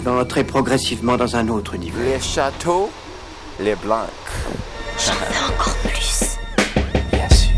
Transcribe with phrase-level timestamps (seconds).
[0.00, 1.98] Tu vas entrer progressivement dans un autre niveau.
[2.02, 2.88] Les châteaux,
[3.60, 4.08] les blancs.
[4.96, 6.38] J'en veux encore plus.
[7.12, 7.50] Bien sûr,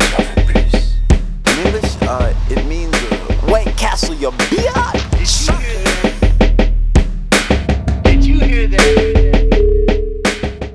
[0.00, 0.98] j'en veux plus.
[1.46, 5.48] In English, uh, it means uh, White Castle, your bitch.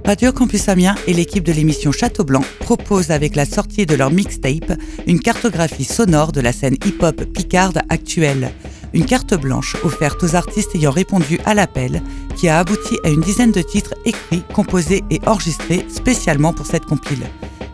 [0.05, 4.09] Radio Campus Amiens et l'équipe de l'émission Château Blanc proposent avec la sortie de leur
[4.09, 4.73] mixtape
[5.05, 8.51] une cartographie sonore de la scène hip-hop picarde actuelle.
[8.93, 12.01] Une carte blanche offerte aux artistes ayant répondu à l'appel
[12.35, 16.86] qui a abouti à une dizaine de titres écrits, composés et enregistrés spécialement pour cette
[16.86, 17.25] compile.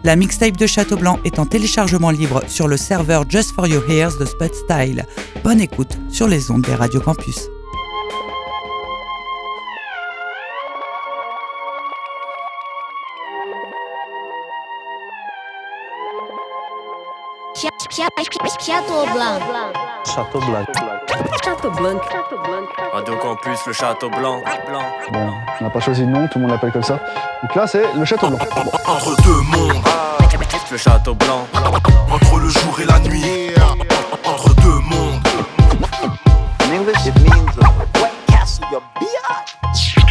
[0.04, 3.90] La mixtape de Château Blanc est en téléchargement libre sur le serveur Just for Your
[3.90, 5.06] Ears de Spud Style.
[5.44, 7.50] Bonne écoute sur les ondes des Radio Campus.
[17.98, 19.40] Château blanc.
[20.06, 20.66] Château Blanc.
[21.44, 22.00] Château blanc.
[22.94, 24.44] Radio Campus, le Château Blanc.
[24.68, 24.84] Blanc.
[25.12, 27.00] Bon, on n'a pas choisi de nom, tout le monde l'appelle comme ça.
[27.42, 28.38] Donc là, c'est le Château Blanc.
[28.56, 28.92] Bon.
[28.92, 29.84] Entre deux mondes,
[30.70, 31.48] Le Château Blanc.
[32.12, 33.52] entre le jour et la nuit.
[34.24, 35.28] Entre deux mondes,
[36.66, 37.50] In English, it means
[37.96, 40.07] White Castle, your bitch.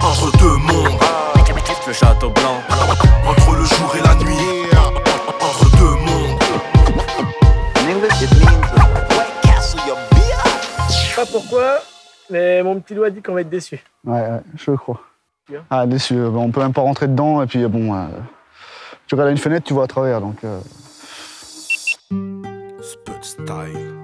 [0.00, 1.00] entre deux mondes,
[1.86, 2.58] Le Château Blanc.
[3.26, 4.68] entre le jour et la nuit.
[5.40, 6.42] Entre deux mondes,
[7.76, 8.60] In English, it means
[9.16, 9.96] White Castle, your.
[10.88, 11.78] Je sais pas pourquoi,
[12.30, 13.82] mais mon petit doigt dit qu'on va être déçu.
[14.04, 15.00] Ouais, ouais, je crois.
[15.48, 15.64] Bien.
[15.70, 16.14] Ah, déçu.
[16.14, 17.94] euh, On peut même pas rentrer dedans, et puis euh, bon.
[17.94, 18.06] euh,
[19.06, 20.36] tu regardes à une fenêtre, tu vois à travers, donc.
[20.44, 20.60] euh,
[22.82, 23.94] Spud Style.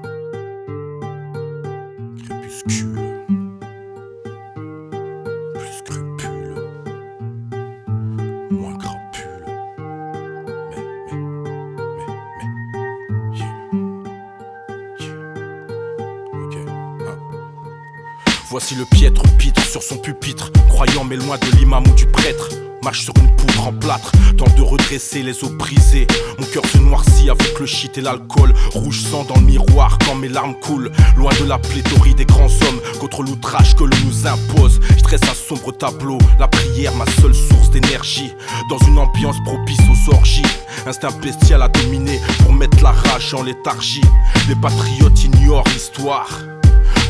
[2.27, 3.04] Crépuscule.
[18.67, 22.49] Voici le piètre pitre sur son pupitre, croyant mais loin de l'imam ou du prêtre.
[22.83, 26.07] Marche sur une poudre en plâtre, tente de redresser les os brisés.
[26.39, 28.55] Mon cœur se noircit avec le shit et l'alcool.
[28.73, 30.91] Rouge sang dans le miroir quand mes larmes coulent.
[31.19, 34.81] Loin de la pléthorie des grands hommes, contre l'outrage que l'on nous impose.
[34.97, 38.33] Je dresse un sombre tableau, la prière, ma seule source d'énergie.
[38.71, 40.47] Dans une ambiance propice aux orgies.
[40.87, 44.01] Instinct bestial à dominer pour mettre la rage en léthargie.
[44.49, 46.31] Les patriotes ignorent l'histoire.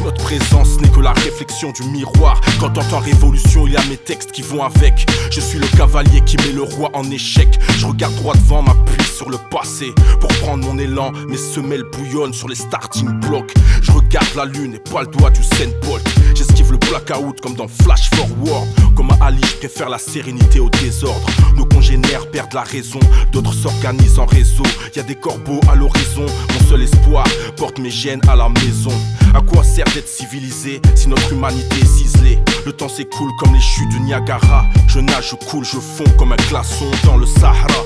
[0.02, 2.40] Notre présence n'est que la réflexion du miroir.
[2.60, 5.06] Quand t'entends révolution, il y a mes textes qui vont avec.
[5.30, 7.48] Je suis le cavalier qui met le roi en échec.
[7.78, 9.92] Je regarde droit devant, m'appuie sur le passé.
[10.20, 13.54] Pour prendre mon élan, mes semelles bouillonnent sur les starting blocks.
[13.82, 15.40] Je regarde la lune et pas le doigt du
[15.86, 16.04] Bolt.
[16.34, 18.66] J'esquive le blackout comme dans Flash Forward.
[18.96, 21.26] Comme à Ali, je préfère la sérénité au désordre.
[21.56, 23.00] Nos congénères perdent la raison,
[23.32, 24.64] d'autres s'organisent en réseau.
[24.94, 26.26] Y a des corbeaux à l'horizon.
[26.26, 27.26] Mon seul espoir
[27.56, 28.92] porte mes gènes à la maison.
[29.34, 33.60] À quoi sert d'être civilisé si notre humanité est ciselée Le temps s'écoule comme les
[33.60, 34.66] chutes du Niagara.
[34.88, 37.84] Je nage, je coule, je fonds comme un glaçon dans le Sahara.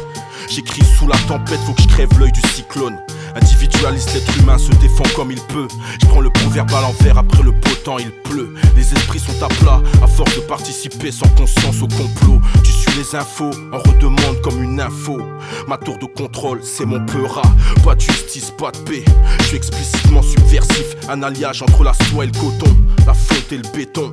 [0.49, 2.99] J'écris sous la tempête, faut que je crève l'œil du cyclone.
[3.35, 5.69] Individualiste, l'être humain se défend comme il peut.
[6.01, 8.55] Je prends le proverbe à l'envers, après le beau temps il pleut.
[8.77, 12.41] Les esprits sont à plat, à force de participer sans conscience au complot.
[12.63, 15.21] Tu suis les infos, en redemande comme une info.
[15.67, 17.43] Ma tour de contrôle, c'est mon peurat.
[17.85, 19.05] Pas de justice, pas de paix.
[19.41, 23.59] Je suis explicitement subversif, un alliage entre la soie et le coton, la fonte et
[23.59, 24.13] le béton.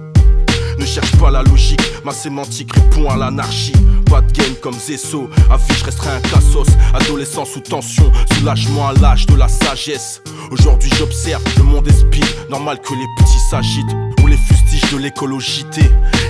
[0.79, 3.73] Ne cherche pas la logique, ma sémantique répond à l'anarchie.
[4.09, 6.67] Pas de game comme Zesso, resterai un cassos.
[6.93, 10.21] Adolescent sous tension, soulagement à l'âge de la sagesse.
[10.51, 11.95] Aujourd'hui j'observe, le monde est
[12.49, 13.93] normal que les petits s'agitent.
[14.23, 15.81] Ou les fustiges de l'écologité.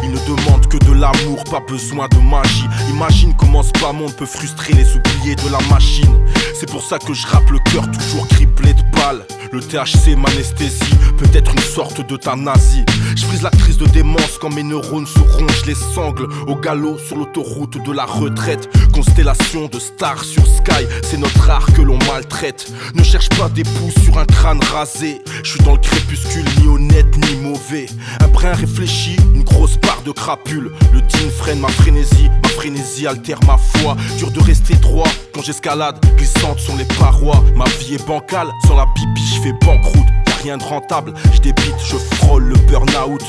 [0.03, 2.65] Ils ne demandent que de l'amour, pas besoin de magie.
[2.89, 6.13] Imagine comment ce bas monde peut frustrer les oubliés de la machine.
[6.59, 9.25] C'est pour ça que je rappe le cœur toujours criblé de balles.
[9.51, 12.83] Le THC m'anesthésie, peut-être une sorte d'euthanasie.
[13.15, 16.27] Je brise la crise de démence quand mes neurones se rongent les sangles.
[16.47, 18.69] Au galop sur l'autoroute de la retraite.
[18.93, 22.71] Constellation de stars sur Sky, c'est notre art que l'on maltraite.
[22.93, 25.21] Ne cherche pas d'époux sur un crâne rasé.
[25.43, 27.85] Je suis dans le crépuscule, ni honnête ni mauvais.
[28.19, 30.71] Un brin réfléchi, une grosse part de crapule.
[30.91, 33.95] Le din freine ma frénésie, ma frénésie altère ma foi.
[34.17, 37.43] Dur de rester droit quand j'escalade, glissantes sont les parois.
[37.55, 40.24] Ma vie est bancale, sans la pipi, je fais banqueroute.
[40.45, 41.11] Rien de rentable.
[41.33, 43.23] Je débite, je frôle le burn-out.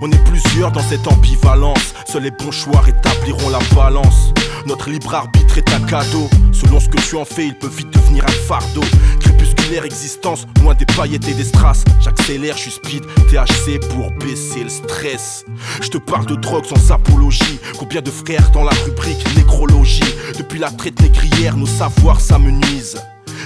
[0.00, 1.92] On est plusieurs dans cette ambivalence.
[2.06, 4.32] Seuls les bons choix rétabliront la balance.
[4.64, 6.30] Notre libre arbitre est un cadeau.
[6.50, 8.80] Selon ce que tu en fais, il peut vite devenir un fardeau.
[9.20, 11.84] Crépusculaire existence, loin des paillettes et des strass.
[12.00, 15.44] J'accélère, je speed, THC pour baisser le stress.
[15.82, 17.60] Je te parle de drogue sans apologie.
[17.78, 20.14] Combien de frères dans la rubrique nécrologie?
[20.38, 22.96] Depuis la traite négrière, nos savoirs s'amenuisent.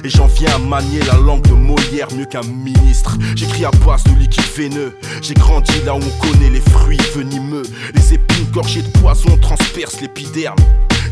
[0.06, 3.18] Et j'en viens à manier la langue de Molière mieux qu'un ministre.
[3.34, 4.96] J'écris à base de liquide veineux.
[5.20, 7.64] J'ai grandi là où on connaît les fruits venimeux.
[7.92, 10.58] Les épines gorgées de poison transpercent l'épiderme.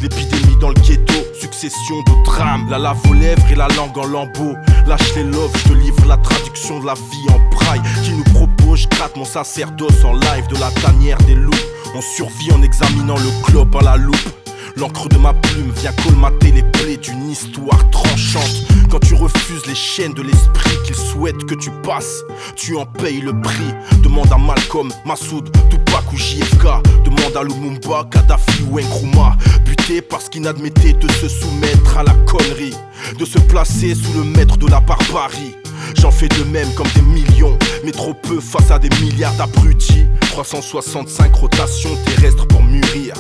[0.01, 2.69] L'épidémie dans le ghetto, succession de drames.
[2.71, 4.55] La lave aux lèvres et la langue en lambeaux.
[4.87, 7.83] Lâche les loves, je te livre la traduction de la vie en braille.
[8.05, 11.51] Qui nous propose, je gratte mon sacerdoce en live de la tanière des loups.
[11.97, 14.44] On survit en examinant le globe à la loupe.
[14.77, 18.67] L'encre de ma plume vient colmater les plaies d'une histoire tranchante.
[18.91, 22.25] Quand tu refuses les chaînes de l'esprit qu'il souhaite que tu passes,
[22.57, 23.73] tu en payes le prix.
[24.03, 26.65] Demande à Malcolm, Massoud, Tupac ou JFK.
[27.05, 29.37] Demande à Lumumba, Kadhafi ou Nkrumah.
[29.65, 32.75] Buté parce qu'il n'admettait de se soumettre à la connerie.
[33.19, 35.55] De se placer sous le maître de la barbarie.
[36.01, 40.07] J'en fais de même comme des millions, mais trop peu face à des milliards d'abrutis.
[40.33, 43.15] 365 rotations terrestres pour mûrir.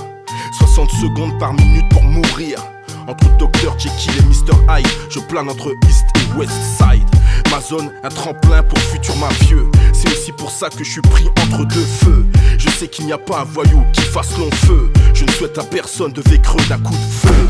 [0.58, 2.58] 60 secondes par minute pour mourir.
[3.06, 7.08] Entre Dr Jekyll et Mr Hyde, je plane entre East et West Side.
[7.50, 9.66] Ma zone, un tremplin pour futur mafieux.
[9.92, 12.26] C'est aussi pour ça que je suis pris entre deux feux.
[12.58, 14.92] Je sais qu'il n'y a pas un voyou qui fasse long feu.
[15.12, 17.48] Je ne souhaite à personne de vécreux d'un coup de feu.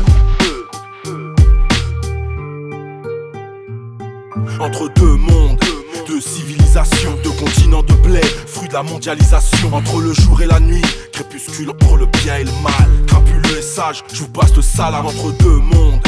[4.59, 5.59] Entre deux mondes,
[6.07, 9.73] deux civilisations, deux continents de blé, fruit de la mondialisation.
[9.73, 12.89] Entre le jour et la nuit, crépuscule entre le bien et le mal.
[13.07, 15.99] Crapuleux et sage, je vous passe le salam entre deux mondes.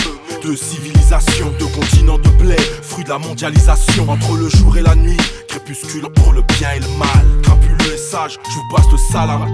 [0.44, 4.10] Deux civilisations, deux continents de blé, fruit de la mondialisation.
[4.10, 7.42] Entre le jour et la nuit, crépuscule entre le bien et le mal.
[7.44, 9.46] Crapuleux et sage, je vous passe le salam.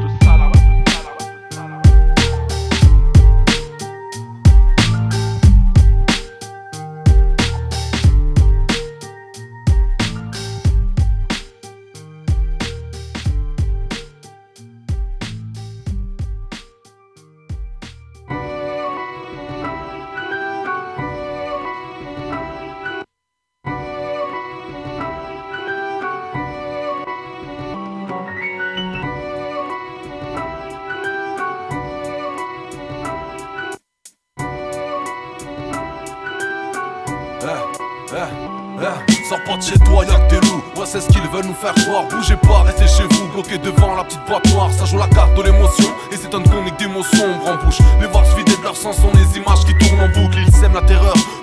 [44.71, 47.25] Ça joue la carte de l'émotion et c'est un comique d'émotion.
[47.45, 50.39] En bouche, les se vider de leur sens sont les images qui tournent en boucle.
[50.39, 51.13] Ils sèment la terreur,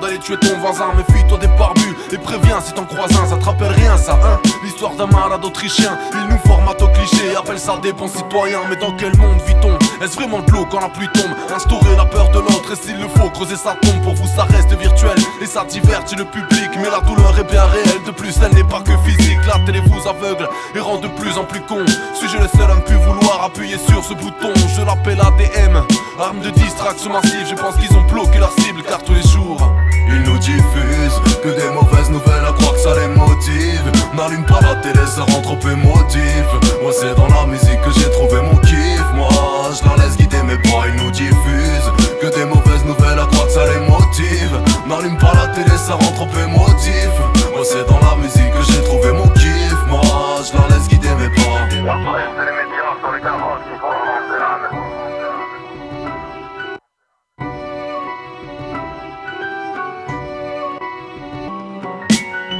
[0.00, 0.92] d'aller tuer ton voisin.
[0.96, 3.26] Méfie-toi des barbus et préviens si t'en croises un.
[3.26, 5.98] Ça te rappelle rien, ça, hein L'histoire d'un malade autrichien.
[6.12, 8.60] Il nous formatent au cliché, appelle ça des bons citoyens.
[8.68, 9.78] Mais dans quel monde vit-on?
[10.04, 11.32] Est-ce vraiment de l'eau quand la pluie tombe?
[11.54, 14.02] Instaurer la peur de l'autre et s'il le faut, creuser sa tombe.
[14.02, 16.70] Pour vous, ça reste virtuel et ça divertit le public.
[16.76, 19.38] Mais la douleur est bien réelle, de plus elle n'est pas que physique.
[19.46, 21.84] La télé vous aveugle et rend de plus en plus con.
[22.14, 24.52] Suis-je le seul à ne plus vouloir appuyer sur ce bouton?
[24.76, 25.76] Je l'appelle ADM,
[26.20, 27.46] arme de distraction massive.
[27.48, 29.45] Je pense qu'ils ont bloqué leur cible car tous les jours.
[30.08, 33.92] Ils nous diffusent que des mauvaises nouvelles à croire que ça les motive.
[34.14, 36.46] N'allume pas la télé, ça rend trop émotif.
[36.82, 39.06] Moi, c'est dans la musique que j'ai trouvé mon kiff.
[39.14, 39.28] Moi,
[39.70, 43.46] je la laisse guider mes pas, ils nous diffusent que des mauvaises nouvelles à croire
[43.46, 44.60] que ça les motive.
[44.88, 47.10] N'allume pas la télé, ça rend trop émotif.
[47.52, 49.78] Moi, c'est dans la musique que j'ai trouvé mon kiff.
[49.88, 50.02] Moi,
[50.46, 51.66] je la laisse guider mes pas.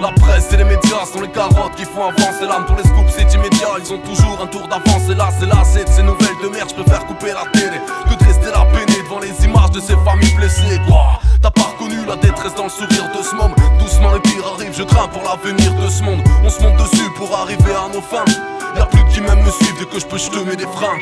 [0.07, 3.11] La presse et les médias sont les carottes qui font avancer l'âme pour les scoops,
[3.11, 3.75] c'est immédiat.
[3.83, 6.49] Ils ont toujours un tour d'avance et là, c'est là, c'est de ces nouvelles de
[6.49, 6.71] merde.
[6.71, 9.97] Je préfère couper la télé que de rester là peiné devant les images de ces
[10.05, 10.79] familles blessées.
[11.43, 13.51] T'as pas reconnu la détresse dans le sourire de ce monde?
[13.81, 16.23] Doucement le pire arrive, je crains pour l'avenir de ce monde.
[16.45, 18.31] On se monte dessus pour arriver à nos fins.
[18.77, 20.99] Y'a plus qui même me suivent dès que je peux jeter des freins.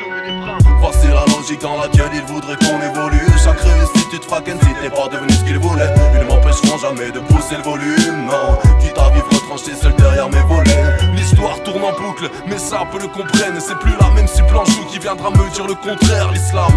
[0.85, 3.27] Voici la logique dans laquelle ils voudraient qu'on évolue.
[3.43, 5.89] Chaque réussite, fracanes si t'es pas devenu ce qu'ils voulaient.
[6.13, 8.59] Ils ne m'empêcheront jamais de pousser le volume, non.
[8.79, 11.14] Quitte à vivre tranché seul derrière mes volets.
[11.25, 13.59] L'histoire tourne en boucle, mais ça peu le comprennent.
[13.59, 16.73] C'est plus la même joue qui viendra me dire le contraire, l'islam.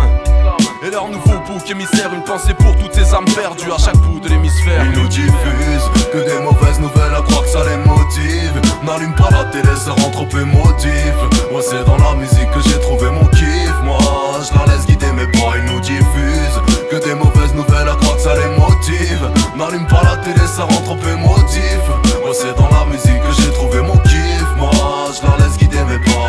[0.82, 4.22] Et leur nouveau bouc émissaire, une pensée pour toutes ces âmes perdues à chaque bout
[4.22, 4.86] de l'hémisphère.
[4.86, 8.62] Ils nous diffusent que des mauvaises nouvelles à croire que ça les motive.
[8.84, 11.16] N'allume pas la télé, ça rend trop émotif.
[11.52, 13.76] Moi, c'est dans la musique que j'ai trouvé mon kiff.
[13.84, 14.00] Moi,
[14.48, 18.16] je la laisse guider mes pas, ils nous diffusent que des mauvaises nouvelles à croire
[18.16, 19.30] que ça les motive.
[19.58, 21.84] N'allume pas la télé, ça rend trop émotif.
[22.24, 24.27] Moi, c'est dans la musique que j'ai trouvé mon kiff.
[24.58, 24.72] Moi,
[25.16, 26.28] je la laisse guider mes pas.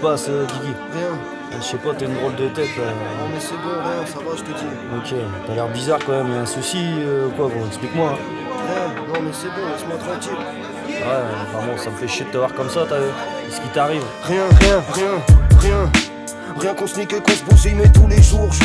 [0.00, 1.18] passe, euh, Guigui Rien.
[1.52, 2.84] Ah, je sais pas, t'as une drôle de tête là.
[2.84, 4.66] Non, mais c'est bon, rien, ça va, je te dis.
[4.96, 8.12] Ok, t'as l'air bizarre quand même, y'a un souci, euh, quoi, bon, explique-moi.
[8.12, 8.16] Hein.
[8.68, 10.79] Rien, non, mais c'est bon, laisse-moi tranquille.
[11.00, 14.02] Ouais, bon, ça me fait chier de te voir comme ça, t'as Qu'est-ce qui t'arrive
[14.22, 15.22] Rien, rien, rien,
[15.58, 15.90] rien.
[16.58, 18.64] Rien qu'on sneak et qu'on se bousille, mais tous les jours je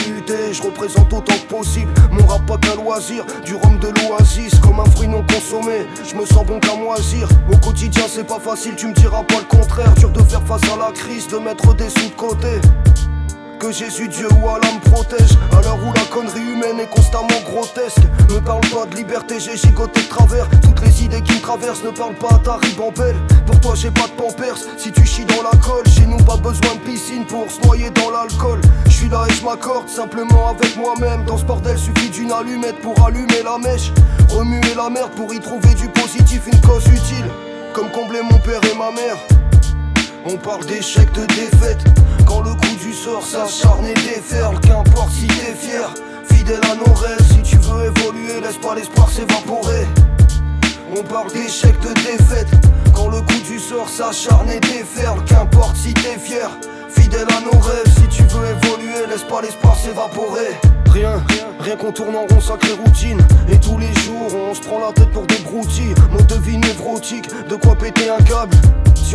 [0.52, 1.92] je représente autant que possible.
[2.12, 5.88] Mon rap pas qu'un loisir, du rhum de l'oasis, comme un fruit non consommé.
[6.04, 7.28] Je me sens bon qu'à moisir.
[7.52, 9.94] Au quotidien c'est pas facile, tu me diras pas le contraire.
[9.94, 12.60] Dur de faire face à la crise, de mettre des sous de côté.
[13.60, 15.32] Que Jésus, Dieu ou Allah me protège.
[15.52, 18.02] À l'heure où la connerie humaine est constamment grotesque.
[18.30, 20.48] Me parle pas de liberté, j'ai gigoté de travers.
[20.62, 23.16] Toutes les idées qui me traversent ne parlent pas à ta ribambelle.
[23.46, 26.38] Pour toi j'ai pas de pampers, si tu chies dans la colle Chez nous pas
[26.38, 28.60] besoin de piscine pour se noyer dans l'alcool.
[28.86, 31.24] Je suis là et je m'accorde simplement avec moi-même.
[31.26, 33.92] Dans ce bordel suffit d'une allumette pour allumer la mèche.
[34.30, 37.26] Remuer la merde pour y trouver du positif, une cause utile.
[37.74, 39.18] Comme combler mon père et ma mère.
[40.26, 41.84] On parle d'échec, de défaite.
[42.26, 45.94] Quand le coup du sort s'acharne et déferle, qu'importe si t'es fier.
[46.30, 49.86] Fidèle à nos rêves, si tu veux évoluer, laisse pas l'espoir s'évaporer.
[50.98, 52.48] On parle d'échec, de défaite.
[52.94, 56.50] Quand le coup du sort s'acharne et déferle, qu'importe si t'es fier.
[56.90, 60.58] Fidèle à nos rêves, si tu veux évoluer, laisse pas l'espoir s'évaporer.
[60.92, 61.22] Rien,
[61.60, 63.22] rien qu'on tourne en rond, sacrée routine.
[63.50, 65.94] Et tous les jours, on se prend la tête pour des broutilles.
[66.12, 68.56] Mode de vie névrotique, de quoi péter un câble.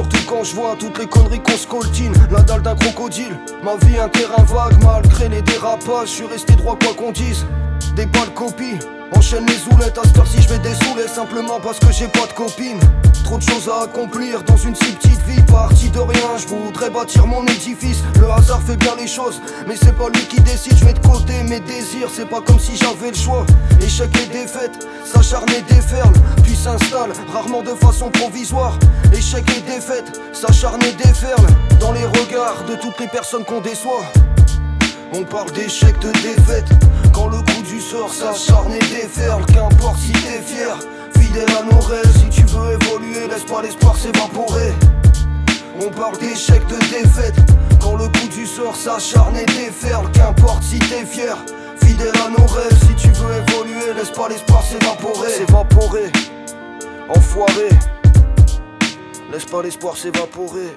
[0.00, 2.14] Surtout quand je vois toutes les conneries qu'on scoltine.
[2.30, 6.54] La dalle d'un crocodile, ma vie un terrain vague Malgré les dérapages, je suis resté
[6.54, 7.44] droit quoi qu'on dise
[7.94, 8.78] Des balles copies
[9.12, 12.78] Enchaîne les oulettes, à si je vais dessouler simplement parce que j'ai pas de copine.
[13.24, 16.38] Trop de choses à accomplir dans une si petite vie, partie de rien.
[16.38, 18.02] Je voudrais bâtir mon édifice.
[18.20, 20.76] Le hasard fait bien les choses, mais c'est pas lui qui décide.
[20.78, 23.44] Je mets de côté mes désirs, c'est pas comme si j'avais le choix.
[23.80, 28.78] Échec et défaite, s'acharne et déferle, puis s'installe, rarement de façon provisoire.
[29.12, 31.46] Échec et défaite, s'acharne et déferle
[31.80, 34.04] dans les regards de toutes les personnes qu'on déçoit.
[35.12, 36.68] On parle d'échec, de défaite.
[37.12, 40.78] Quand le coup du sort s'acharne et déferle, qu'importe si t'es fier.
[41.18, 44.72] Fidèle à nos rêves, si tu veux évoluer, laisse pas l'espoir s'évaporer.
[45.80, 47.34] On parle d'échec, de défaite.
[47.80, 51.36] Quand le coup du sort s'acharne et déferle, qu'importe si t'es fier.
[51.82, 55.30] Fidèle à nos rêves, si tu veux évoluer, laisse pas l'espoir s'évaporer.
[55.30, 56.12] S'évaporer,
[57.08, 57.70] enfoiré.
[59.32, 60.76] Laisse pas l'espoir s'évaporer.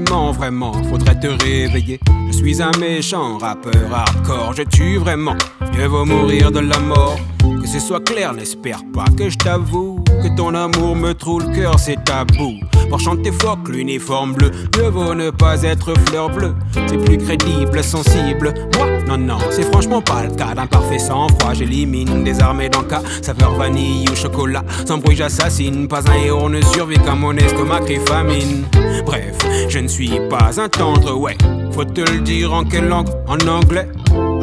[0.00, 2.00] Vraiment, faudrait te réveiller.
[2.28, 5.36] Je suis un méchant rappeur hardcore, je tue vraiment.
[5.76, 7.16] Mieux vaut mourir de la mort.
[7.60, 11.54] Que ce soit clair, n'espère pas que je t'avoue que ton amour me trouve le
[11.54, 12.54] cœur, c'est tabou.
[12.88, 16.54] Pour chanter que l'uniforme bleu, mieux vaut ne pas être fleur bleue.
[16.88, 18.54] C'est plus crédible, sensible.
[18.76, 21.54] Moi, non, non, c'est franchement pas le cas d'un parfait sang-froid.
[21.54, 24.64] J'élimine des armées d'enca, saveur vanille ou chocolat.
[24.86, 25.88] Sans bruit, j'assassine.
[25.88, 28.64] Pas un héros ne survit qu'à mon estomac et famine.
[29.04, 29.36] Bref,
[29.68, 31.36] je ne suis pas un tendre, ouais.
[31.72, 33.08] Faut te le dire en quelle langue?
[33.26, 33.88] En anglais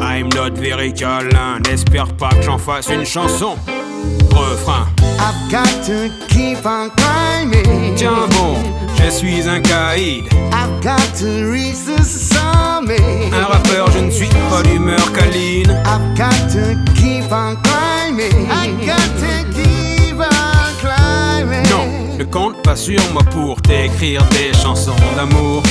[0.00, 3.56] I'm not very câlin, n'espère pas que j'en fasse une chanson.
[4.30, 4.86] Refrain.
[5.18, 7.94] I've got to keep on climbing.
[7.94, 8.56] Tiens bon,
[8.96, 10.24] je suis un caïd.
[10.52, 12.02] I've got to reach the
[12.84, 15.70] Un rappeur, je ne suis pas d'humeur câline.
[15.86, 18.50] I've got to keep on climbing.
[18.50, 21.62] I've got to keep on climbing.
[21.70, 25.62] Non, ne compte pas sur moi pour t'écrire des chansons d'amour.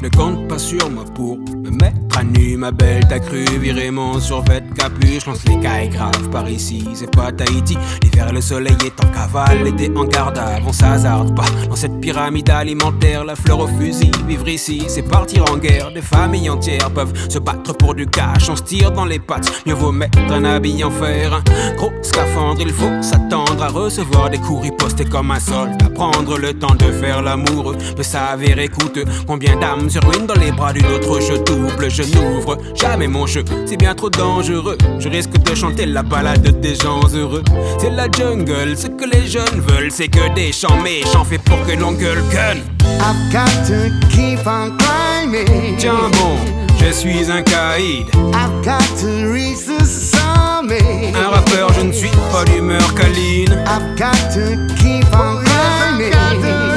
[0.00, 3.04] ne compte sur moi pour me mettre à nu, ma belle.
[3.08, 5.26] T'as cru virer mon survêt capuche.
[5.26, 7.76] Lance les cailles graves par ici, c'est pas Tahiti.
[8.02, 11.44] L'hiver, le soleil est en cavale, l'été en garde on s'hasarde pas.
[11.68, 14.10] Dans cette pyramide alimentaire, la fleur au fusil.
[14.26, 15.92] Vivre ici, c'est partir en guerre.
[15.92, 18.48] Des familles entières peuvent se battre pour du cash.
[18.48, 21.42] On se tire dans les pattes, mieux vaut mettre un habit en fer.
[21.76, 25.88] Gros scaphandre, il faut s'attendre à recevoir des coups ripostés comme un soldat.
[25.94, 29.04] Prendre le temps de faire l'amour peut s'avérer coûteux.
[29.26, 33.26] Combien d'âmes se ruinent dans les bras d'une autre Je double, je n'ouvre jamais mon
[33.26, 33.44] jeu.
[33.66, 34.78] C'est bien trop dangereux.
[34.98, 37.42] Je risque de chanter la balade des gens heureux.
[37.78, 41.64] C'est la jungle, ce que les jeunes veulent, c'est que des chants méchants faits pour
[41.66, 42.58] que l'on gueule gun.
[43.00, 45.76] I've got to keep on climbing.
[45.78, 46.36] Tiens bon,
[46.80, 48.06] je suis un caïd.
[48.32, 51.14] I've got to reach the summit.
[51.14, 53.52] Un rappeur, je ne suis pas d'humeur câline.
[53.66, 56.73] I've got to keep on climbing.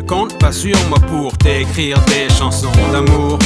[0.00, 3.38] Ne compte pas sur moi pour t'écrire des chansons d'amour.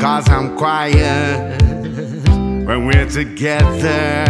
[0.00, 1.60] Because I'm quiet
[2.66, 4.24] when we're together.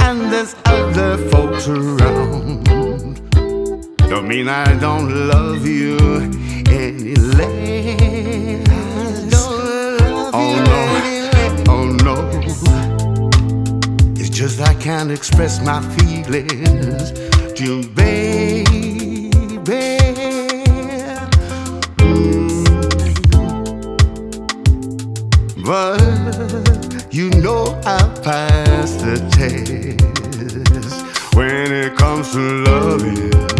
[0.00, 2.64] And there's other folks around.
[4.10, 5.96] Don't mean I don't love you
[6.68, 7.46] any less.
[10.34, 10.82] Oh no,
[11.68, 12.16] oh no.
[14.16, 17.12] It's just I can't express my feelings
[17.52, 18.66] to you, baby.
[25.66, 25.98] But
[27.10, 33.55] you know I passed the test when it comes to loving.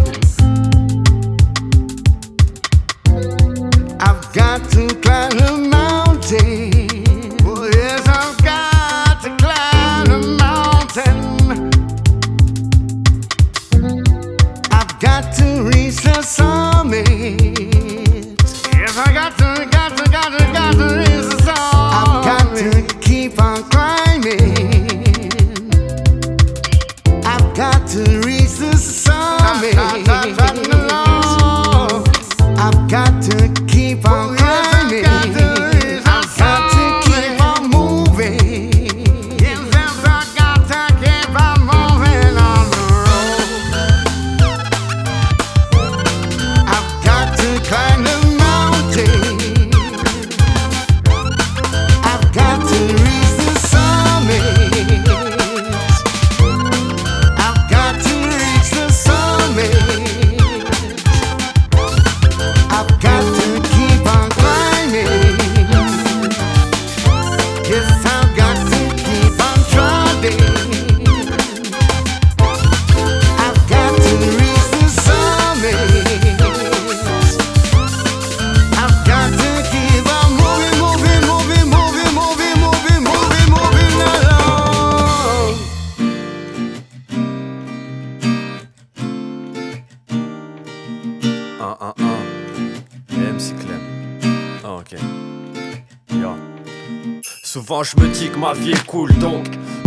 [97.82, 99.46] Je me dis que ma vie est cool donc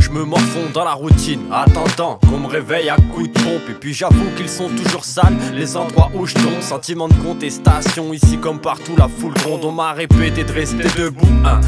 [0.10, 1.42] je me morfonds dans la routine.
[1.52, 3.70] Attendant qu'on me réveille à coups de pompe.
[3.70, 6.62] Et puis j'avoue qu'ils sont toujours sales Les endroits où je tombe.
[6.62, 9.66] Sentiment de contestation Ici comme partout la foule gronde.
[9.66, 11.62] On m'a répété de rester debout hein.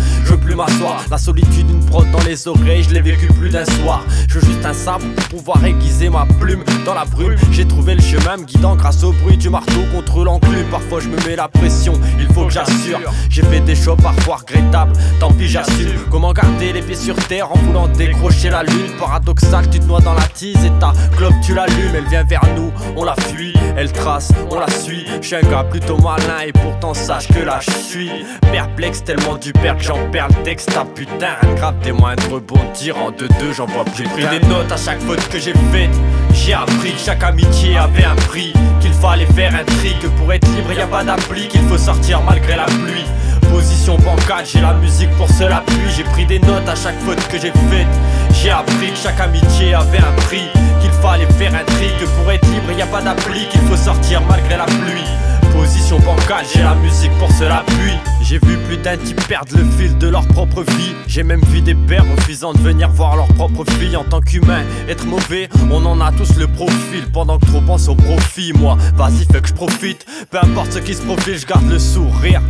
[1.09, 4.03] La solitude une prod dans les oreilles Je l'ai vécu plus d'un soir.
[4.27, 6.63] Je veux juste un sabre pour pouvoir aiguiser ma plume.
[6.85, 10.23] Dans la brume j'ai trouvé le chemin Me guidant grâce au bruit du marteau contre
[10.23, 10.67] l'enclume.
[10.69, 12.99] Parfois je me mets la pression Il faut que j'assure.
[13.29, 15.99] J'ai fait des choix parfois regrettables Tant pis j'assume.
[16.09, 18.91] Comment garder les pieds sur terre en voulant décrocher la lune?
[18.99, 21.95] Paradoxal, tu te noies dans la tise et ta clope tu l'allumes.
[21.95, 25.05] Elle vient vers nous, on la fuit, elle trace, on la suit.
[25.21, 28.11] Je un gars plutôt malin et pourtant sache que là je suis
[28.51, 33.12] Perplexe tellement du père que j'en perds texte Ah putain, grave des moindres rebondir en
[33.12, 35.91] deux deux j'en vois plus J'ai pris des notes à chaque faute que j'ai faite
[36.34, 40.32] J'ai appris que chaque amitié avait un prix, qu'il fallait faire un tri, que pour
[40.34, 43.06] être libre y a pas d'appli, qu'il faut sortir malgré la pluie.
[43.51, 47.21] Position bancale, j'ai la musique pour seul appui, j'ai pris des notes à chaque faute
[47.27, 47.88] que j'ai faite.
[48.34, 50.47] J'ai appris que chaque amitié avait un prix,
[50.82, 53.75] qu'il fallait faire un tri, que pour être libre y a pas d'appli, qu'il faut
[53.75, 55.06] sortir malgré la pluie.
[55.54, 57.93] Position bancale, j'ai la musique pour seul appui.
[58.21, 58.39] J'ai
[58.77, 60.95] d'un type perdre le fil de leur propre vie.
[61.07, 64.63] J'ai même vu des pères refusant de venir voir leur propre fille en tant qu'humain.
[64.88, 67.05] Être mauvais, on en a tous le profil.
[67.13, 70.05] Pendant que trop pense au profit, moi, vas-y, fais que je profite.
[70.29, 72.41] Peu importe ce qui se profile, je garde le sourire.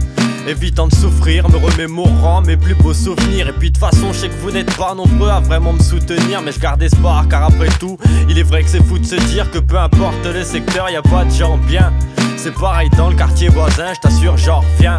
[0.47, 3.47] Évitant de souffrir, me remémorant mes plus beaux souvenirs.
[3.47, 5.81] Et puis de toute façon, je sais que vous n'êtes pas nombreux à vraiment me
[5.81, 6.41] soutenir.
[6.41, 7.97] Mais je garde espoir, car après tout,
[8.29, 10.95] il est vrai que c'est fou de se dire que peu importe le secteur, y
[10.95, 11.93] a pas de gens bien.
[12.37, 14.97] C'est pareil dans le quartier voisin, je t'assure, genre viens.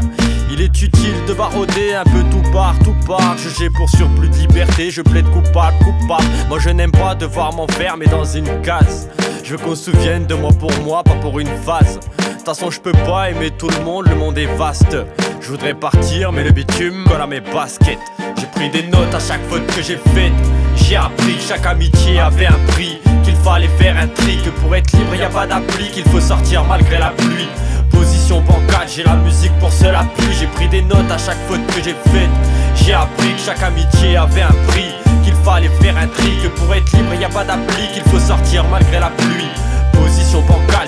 [0.53, 3.37] Il est utile de barauder un peu tout part, tout part.
[3.37, 6.29] Jugé pour surplus de liberté, je plaide coupable, coupable.
[6.49, 9.09] Moi je n'aime pas devoir m'enfermer dans une case.
[9.43, 11.99] Je veux qu'on se souvienne de moi pour moi, pas pour une phase.
[11.99, 14.97] De toute façon, je peux pas aimer tout le monde, le monde est vaste.
[15.43, 17.99] Je voudrais partir, mais le bitume colle à mes baskets.
[18.39, 20.33] J'ai pris des notes à chaque faute que j'ai faite.
[20.77, 23.01] J'ai appris que chaque amitié avait un prix.
[23.25, 25.91] Qu'il fallait faire un tri, que pour être libre, y a pas d'appli.
[25.91, 27.49] Qu'il faut sortir malgré la pluie.
[27.91, 30.33] Position bancale, j'ai la musique pour seul appui.
[30.39, 32.31] J'ai pris des notes à chaque faute que j'ai faite.
[32.77, 34.93] J'ai appris que chaque amitié avait un prix.
[35.25, 37.89] Qu'il fallait faire un tri, que pour être libre, y a pas d'appli.
[37.93, 39.51] Qu'il faut sortir malgré la pluie.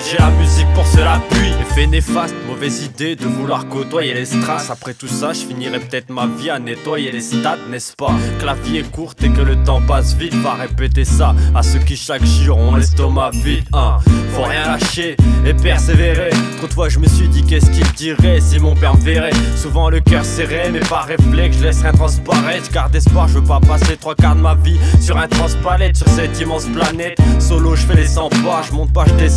[0.07, 1.49] J'ai la musique pour seul appui.
[1.61, 4.69] Effet néfaste, mauvaise idée de vouloir côtoyer les strass.
[4.69, 8.11] Après tout ça, je finirai peut-être ma vie à nettoyer les stades, n'est-ce pas?
[8.39, 10.35] Que la vie est courte et que le temps passe vite.
[10.35, 13.65] Va répéter ça à ceux qui chaque jour ont l'estomac vide.
[13.73, 13.97] Hein.
[14.35, 16.29] Faut rien lâcher et persévérer.
[16.57, 19.31] Trop de fois, je me suis dit qu'est-ce qu'il dirait si mon père me verrait?
[19.55, 22.69] Souvent le cœur serré, mais par réflexe, je laisse rien transparaître.
[22.71, 26.09] Car d'espoir, je veux pas passer trois quarts de ma vie sur un transpalette, sur
[26.09, 27.17] cette immense planète.
[27.39, 29.34] Solo, je fais les 100 pas, je monte pas, je descends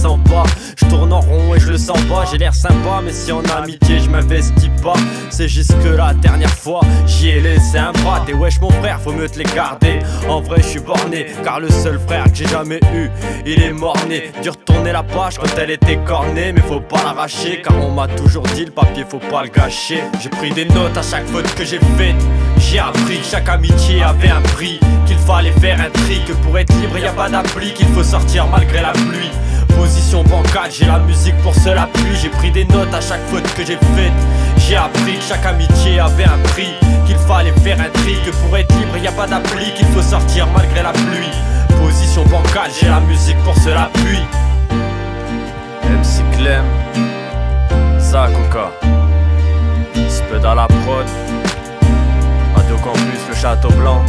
[0.77, 2.25] Je tourne en rond et je le sens pas.
[2.31, 4.95] J'ai l'air sympa, mais si en amitié, je m'investis pas.
[5.29, 8.23] C'est juste que la dernière fois, j'y ai laissé un bras.
[8.25, 9.99] T'es wesh, mon frère, faut mieux te les garder.
[10.29, 13.11] En vrai, je suis borné, car le seul frère que j'ai jamais eu,
[13.45, 14.31] il est mort-né.
[14.41, 18.07] Dû retourner la page quand elle était cornée, mais faut pas l'arracher, car on m'a
[18.07, 20.05] toujours dit le papier, faut pas le gâcher.
[20.21, 22.17] J'ai pris des notes à chaque faute que j'ai faite.
[22.59, 26.57] J'ai appris que chaque amitié avait un prix, qu'il fallait faire un tri, que pour
[26.57, 29.31] être libre, y a pas d'appli, qu'il faut sortir malgré la pluie.
[29.79, 32.17] Position bancale, j'ai la musique pour seul appui.
[32.21, 34.13] J'ai pris des notes à chaque faute que j'ai faite.
[34.57, 36.75] J'ai appris que chaque amitié avait un prix,
[37.07, 40.03] qu'il fallait faire un tri, que pour être libre, y a pas d'appli, qu'il faut
[40.03, 41.31] sortir malgré la pluie.
[41.81, 44.19] Position bancale, j'ai la musique pour seul appui.
[45.85, 46.65] MC Clem,
[48.01, 48.73] ça Coca,
[50.09, 51.07] Spud à la prod,
[52.57, 54.03] Radio Campus, le Château Blanc.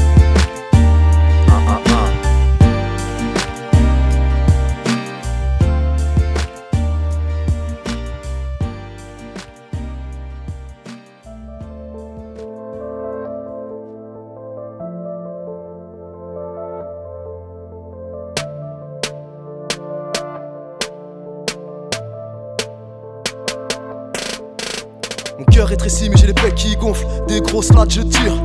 [25.89, 27.07] Mais j'ai les pecs qui gonflent.
[27.27, 28.35] Des grosses lattes je tire.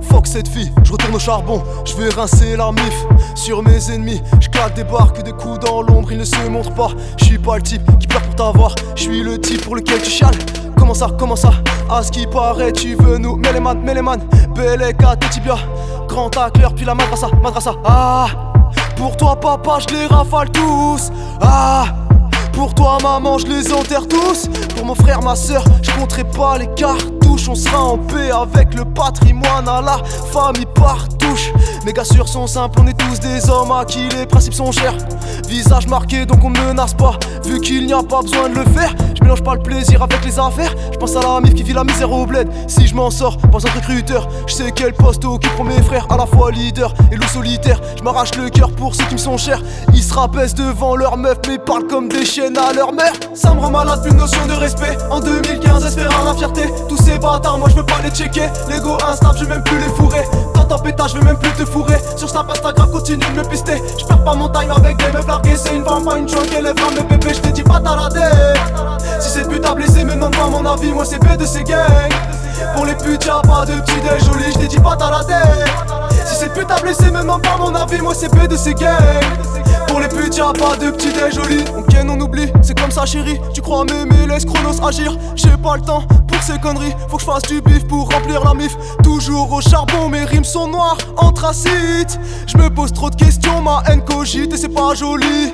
[0.00, 4.22] Fuck cette fille, je retourne au charbon, je vais rincer la mif sur mes ennemis,
[4.40, 6.90] je claque des barres que des coups dans l'ombre, ils ne se montrent pas.
[7.18, 10.00] Je suis pas le type qui pleure pour t'avoir, je suis le type pour lequel
[10.00, 10.38] tu chiales.
[10.78, 11.50] Comment ça, comment ça?
[11.90, 13.36] À ce qui paraît, tu veux nous.
[13.36, 14.20] Méléman, Méléman,
[14.54, 15.56] Beleka, tibia
[16.08, 18.28] Grand tacleur, puis la madrasa, madrasa Ah
[18.96, 21.10] Pour toi papa, je les rafale tous.
[21.42, 22.05] Ah
[22.56, 24.48] pour toi maman je les enterre tous.
[24.74, 27.48] Pour mon frère ma soeur je compterai pas les cartouches.
[27.48, 29.98] On sera en paix avec le patrimoine à la
[30.32, 31.52] famille partouche
[31.86, 34.72] Mes gars sûrs sont simples on est tous des hommes à qui les principes sont
[34.72, 34.96] chers.
[35.48, 37.16] Visage marqué donc on menace pas.
[37.44, 40.24] Vu qu'il n'y a pas besoin de le faire Je mélange pas le plaisir avec
[40.24, 40.74] les affaires.
[40.92, 42.48] Je pense à la mif qui vit la misère au bled.
[42.66, 44.26] Si je m'en sors pas de recruteur.
[44.48, 47.80] Je sais quel poste occuperont mes frères À la fois leader et loup solitaire.
[47.96, 49.62] Je m'arrache le cœur pour ceux qui me sont chers.
[49.94, 53.12] Ils se rabaissent devant leur meuf mais parlent comme des chiens à leur mère.
[53.34, 54.98] Ça me rend malade, plus de notion de respect.
[55.08, 56.62] En 2015, espérant la fierté.
[56.88, 58.48] Tous ces bâtards, moi je veux pas les checker.
[58.68, 60.24] L'ego instable, je même plus les fourrer
[60.68, 61.96] En pétage, je vais même plus te fourrer.
[62.16, 63.80] Sur Snap, Instagram, continue de me pister.
[63.98, 66.42] Je perds pas mon time avec des meufs larguées C'est une femme, pas une joie
[66.44, 68.20] qu'elle lèvera mes bébés Je te dis pas t'arrêter
[69.20, 71.62] Si cette pute a blessé, me demande pas mon avis Moi c'est B de ces
[71.62, 71.78] gangs.
[72.74, 75.34] Pour les putes, y'a pas de petit déj joli Je t'ai dit pas t'arrêter
[76.36, 78.74] Si cette pute a blessé, me demande pas mon avis Moi c'est B de ces
[79.88, 81.64] pour les putes, y'a pas de petit déj joli.
[81.74, 83.40] On ken, on oublie, c'est comme ça, chérie.
[83.54, 85.16] Tu crois m'aimer, laisse Chronos agir.
[85.34, 88.44] J'ai pas le temps pour ces conneries, faut que je fasse du bif pour remplir
[88.44, 88.76] la mif.
[89.02, 92.20] Toujours au charbon, mes rimes sont noires, anthracite.
[92.46, 95.52] Je me pose trop de questions, ma haine cogite et c'est pas joli.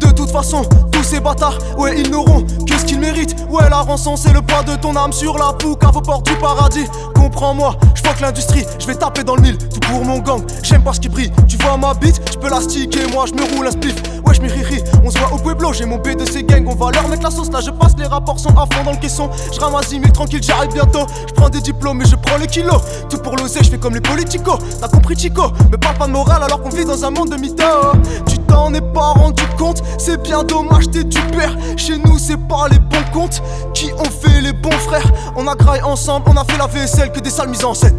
[0.00, 3.36] De toute façon, tous ces bâtards, ouais, ils n'auront que ce qu'ils méritent.
[3.48, 6.34] Ouais, la rançon, c'est le poids de ton âme sur la poucave aux portes du
[6.36, 6.86] paradis.
[7.14, 10.42] Comprends-moi, je que l'industrie, je vais taper dans le mille, tout pour mon gang.
[10.62, 13.34] J'aime pas ce qui brille, tu vois ma bite, je peux la sticker, moi je
[13.34, 13.94] me roule un spliff.
[14.26, 16.74] Ouais, je riri, on se voit au Pueblo, j'ai mon B de ces gangs, on
[16.74, 17.50] va leur mettre la sauce.
[17.50, 19.30] Là, je passe, les rapports sont à dans le caisson.
[19.52, 21.06] Je ramasse 10 000 tranquille, j'arrive bientôt.
[21.28, 22.80] Je prends des diplômes et je prends les kilos.
[23.08, 24.58] Tout pour l'oser, je fais comme les politicos.
[24.80, 27.36] T'as compris, Chico, me parle pas de morale alors qu'on vit dans un monde de
[27.36, 27.92] mythos.
[28.26, 31.56] Tu t'en es pas rendu compte, c'est bien dommage, t'es du père.
[31.76, 33.42] Chez nous, c'est pas les bons comptes
[33.74, 35.10] qui ont fait les bons frères.
[35.36, 37.96] On a graillé ensemble, on a fait la vaisselle que des salles mises en scène.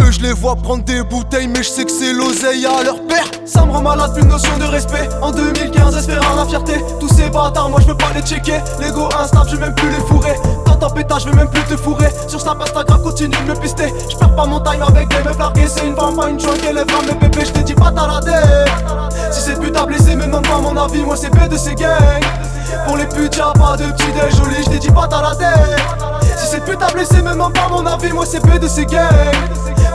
[0.00, 3.00] Eux, je les vois prendre des bouteilles, mais je sais que c'est l'oseille à leur
[3.06, 3.24] père.
[3.44, 5.08] Ça me rend malade, plus de notion de respect.
[5.22, 6.74] En 2015, espérer la fierté.
[7.00, 8.58] Tous ces bâtards, moi je veux pas les checker.
[8.80, 10.34] L'ego instable, je vais même plus les fourrer.
[10.64, 12.08] Tant en pétage, je vais même plus te fourrer.
[12.28, 13.92] Sur Snap, Instagram, continue de me pister.
[14.10, 15.68] Je perds pas mon time avec des meufs larguées.
[15.68, 17.44] C'est une femme, pas une joie qu'elle lèvera mes bébés.
[17.44, 18.30] Je t'ai dit pas t'arrêter.
[19.30, 21.02] Si cette pute a blessé, me demande pas mon avis.
[21.02, 21.88] Moi c'est B de ces gangs.
[22.86, 24.62] Pour les putes, pas de petit déj joli.
[24.64, 25.44] Je dit pas t'arrêter.
[26.36, 28.12] Si cette pute a blessé, me demande pas mon avis.
[28.12, 29.08] Moi c'est B de ces gangs.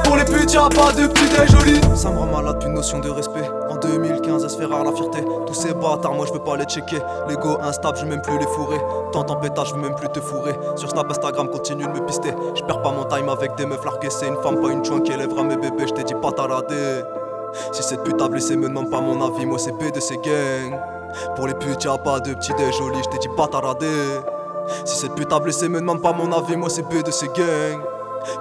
[0.04, 1.50] Pour les putes, pas de petit déj.
[1.96, 3.50] Ça me rend malade, plus notion de respect.
[3.70, 5.24] En 2015, elle se fait rare la fierté.
[5.46, 7.00] Tous ces bâtards, moi je veux pas les checker.
[7.28, 8.82] L'ego instable, je même plus les fourrer.
[9.12, 10.58] Tant en pétage, je veux même plus te fourrer.
[10.76, 12.34] Sur Snap, Instagram, continue de me pister.
[12.56, 14.10] Je perds pas mon time avec des meufs larguées.
[14.10, 15.88] C'est une femme, pas une chouin qui élèvera mes bébés.
[15.88, 17.04] Je t'ai dit pas t'arrêter.
[17.72, 19.46] Si cette pute a blessé, me demande pas mon avis.
[19.46, 20.99] Moi c'est B de ces gangs.
[21.36, 22.98] Pour les putes, y'a pas de petit déj joli.
[23.04, 24.20] Je t'ai dit t'arrêter.
[24.86, 26.56] Si cette pute a blessé, me demande pas mon avis.
[26.56, 27.82] Moi c'est B de ces gangs.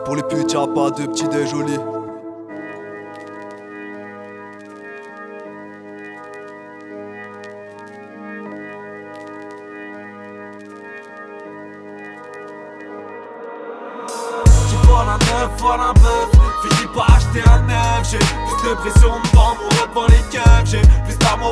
[0.04, 1.50] Pour les putes, y'a pas de petit déj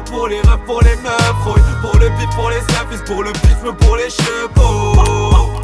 [0.07, 3.77] pour les refs, pour les meufs Pour le bif, pour les services, pour le bif,
[3.79, 5.63] pour les chevaux.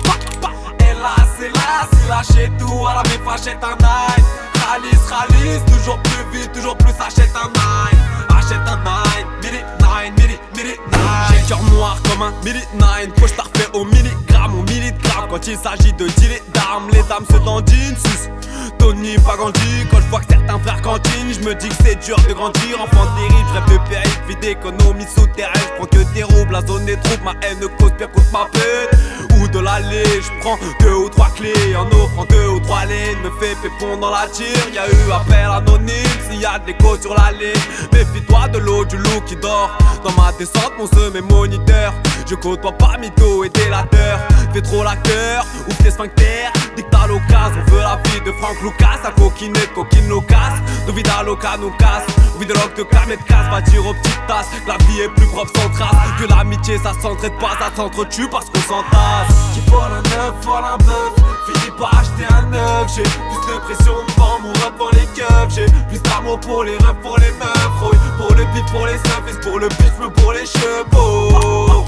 [0.80, 4.24] Et là, c'est là, tout À la mif, achète un nine
[4.66, 7.98] Ralice, ralice, toujours plus vite, toujours plus achète un nine
[8.30, 11.00] Achète un nine, midi nine, midi, midi nine.
[11.30, 13.12] J'ai cœur noir comme un midi nine.
[13.18, 15.28] Faut je refait au milligramme, au milligramme.
[15.30, 17.96] Quand il s'agit de dealer d'armes, les dames se dandinent.
[17.96, 18.30] Sus,
[18.78, 21.96] Tony pas grandi Quand je vois que certains frères cantine Je me dis que c'est
[22.04, 22.80] dur de grandir.
[22.80, 24.11] Enfant terrible, rêve de Vie
[24.42, 25.52] d'économie souterraine.
[25.56, 28.46] Je prends que des roubles, la zone des troupes Ma haine cause bien contre ma
[28.52, 29.31] peine
[29.64, 33.18] je prends deux ou trois clés En offrant deux ou trois lignes.
[33.22, 34.46] Me fais pépon dans la tire.
[34.72, 35.92] Y'a eu appel anonyme.
[36.28, 37.52] S'il y a de l'écho sur la ligne.
[37.92, 39.70] Méfie-toi de l'eau du loup qui dort.
[40.04, 41.94] Dans ma descente mon seum est moniteur.
[42.28, 44.18] Je côtoie pas mytho et délateur
[44.54, 46.52] Fais trop l'acteur, ouvre tes sphincters
[46.90, 49.00] t'as l'occasion, on veut la vie de Franck Lucas.
[49.04, 52.06] À coquinette, coquine locasse Nos vies d'Aloca nous casse
[52.38, 54.48] Vie de l'oc de de casse, va dire aux petites tasses.
[54.66, 55.90] La vie est plus propre sans trace.
[56.18, 60.64] Que l'amitié ça s'entraide pas, ça s'entretue parce qu'on s'entasse Qui vole un neuf, vole
[60.64, 61.12] un bœuf.
[61.46, 65.54] Finis par acheter un neuf J'ai plus de pression devant mon rep dans les keufs.
[65.54, 67.92] J'ai plus d'amour pour les refs, pour les meufs.
[68.18, 71.84] Pour le bif, pour les services, pour le bif, pour les chevaux.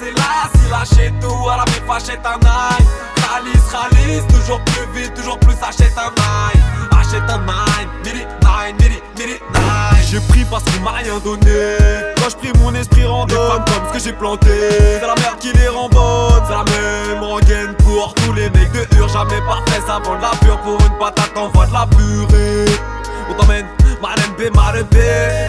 [0.00, 2.86] C'est là, c'est lâcher tout À la mif, achète un nine
[3.28, 6.83] Ralice, ralice, toujours plus vite, toujours plus achète un nine
[7.14, 7.44] Achète un
[10.50, 11.76] parce qu'il m'a rien donné.
[12.16, 14.50] Quand je pris mon esprit randonne comme ce que j'ai planté.
[15.00, 18.72] C'est la merde qui les rend bonnes C'est la même rengaine pour tous les mecs
[18.72, 19.08] de Ur.
[19.08, 22.64] Jamais parfait, ça vend de la pure Pour une patate, t'envoie de la purée.
[23.30, 23.66] On t'emmène
[24.02, 24.96] Marine B.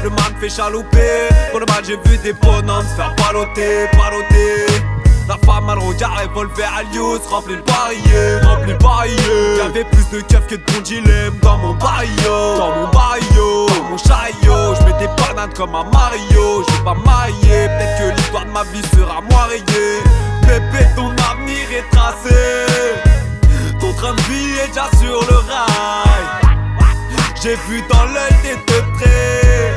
[0.03, 1.29] Le man fait chalouper.
[1.51, 4.94] Pour le mal j'ai vu des bonhommes se faire paloter, paloter
[5.27, 9.57] la femme le regard revolver à Lius Rempli le barillet, rempli le barillet.
[9.57, 13.89] Y'avait plus de keufs que de bons dilemmes Dans mon barrio, dans mon barrio Dans
[13.89, 18.45] mon chariot, j'mets des bananes comme un Mario Je vais pas marier, peut-être que l'histoire
[18.45, 20.03] de ma vie sera moins rayée
[20.47, 22.35] Bébé ton avenir est tracé.
[23.79, 26.55] Ton train de vie est déjà sur le rail.
[27.41, 29.73] J'ai vu dans l'œil des deux traits.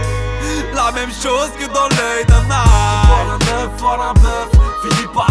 [0.75, 3.39] La même chose que dans l'œil d'un âne.
[3.41, 4.51] Un voilà un bœuf.
[4.83, 5.28] Finis par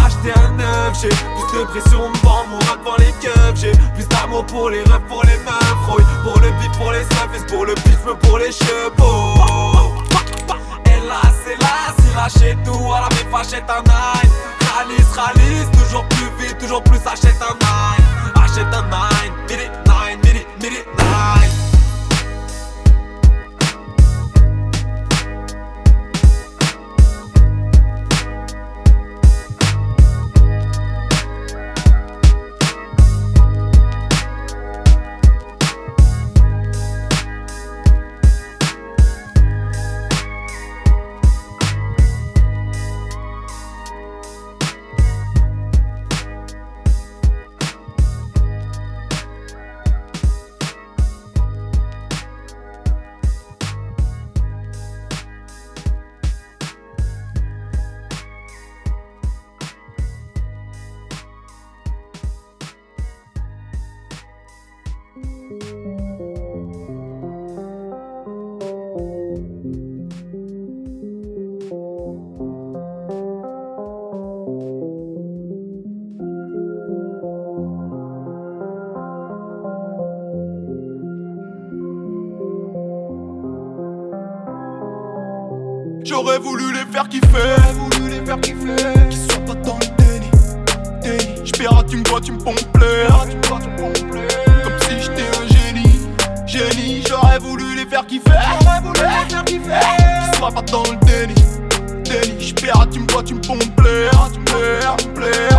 [0.94, 4.82] J'ai plus de pression devant mon rap dans les keufs J'ai plus d'amour pour les
[4.82, 6.02] refs, pour les meufs.
[6.24, 9.98] Pour le bif, pour les services, pour le bif, pour les chevaux
[11.44, 14.30] c'est là, c'est lâcher tout À la mif, achète un nine.
[14.74, 18.44] Ralice, ralice, toujours plus vite, toujours plus achète un nine.
[18.44, 21.37] Achète un nine, midi nine, midi nine
[86.92, 88.76] faire kiffer, voulu les faire kiffer.
[89.10, 90.30] Qu'ils soient pas dans le déni,
[91.02, 91.42] déni.
[91.88, 92.54] Tu me vois, tu me pompes
[94.62, 96.00] Comme si j'étais un génie,
[96.46, 97.02] génie.
[97.08, 98.30] J'aurais voulu les faire kiffer,
[98.62, 99.80] j'aurais voulu les faire kiffer.
[100.24, 101.34] Qu'ils soient pas dans le déni,
[102.04, 102.40] déni.
[102.40, 105.57] J'père, tu me vois, tu me pompes tu me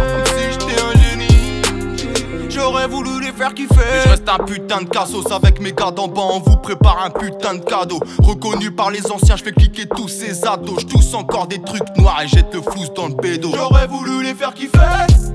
[2.80, 3.76] j'aurais voulu les faire kiffer.
[3.76, 6.22] Mais je reste un putain de cassos avec mes gars d'en bas.
[6.32, 8.00] On vous prépare un putain de cadeau.
[8.20, 10.82] Reconnu par les anciens, je fais cliquer tous ces ados.
[10.82, 13.52] J'tousse encore des trucs noirs et jette le flou dans le pédo.
[13.54, 14.80] J'aurais voulu les faire kiffer.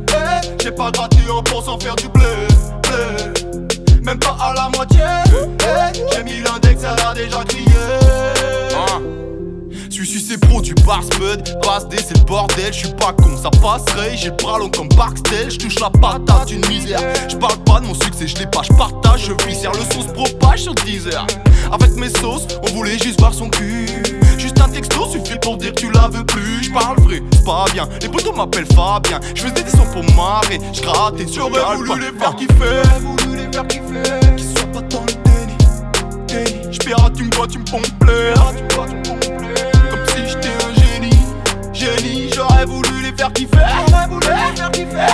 [0.08, 2.24] Eh, j'ai pas gratté en pensant faire du blé,
[2.82, 4.00] blé.
[4.02, 5.00] Même pas à la moitié.
[5.32, 8.33] Eh, j'ai mis l'index, ça a déjà crié.
[10.04, 10.06] Hein.
[10.06, 13.36] Suis c'est pro du bar spud, passe des c'est le bordel, je suis pas con,
[13.40, 17.00] ça passerait, j'ai le bras long comme Barksdale, je touche la patate d'une misère.
[17.28, 20.12] Je parle pas de mon succès, je pas, je partage, je viscère, le son se
[20.12, 21.26] propage sur Deezer.
[21.72, 23.86] Avec mes sauces, on voulait juste voir son cul.
[24.38, 26.64] Juste un texto suffit pour dire que tu la veux plus.
[26.64, 27.88] Je parle vrai, c'est pas bien.
[28.02, 29.20] Les potos m'appellent Fabien.
[29.34, 33.36] Je faisais des sons pour marrer, je grattais sur J'aurais voulu les faire kiffer, voulu
[33.38, 34.36] les faire kiffer.
[34.36, 36.72] Qu'ils soient pas dans le déni, déni.
[36.72, 39.13] J'père, tu me vois, tu me pompes, tu me tu
[41.74, 43.58] génie, j'aurais voulu les faire kiffer.
[43.88, 45.06] J'aurais voulu les faire kiffer.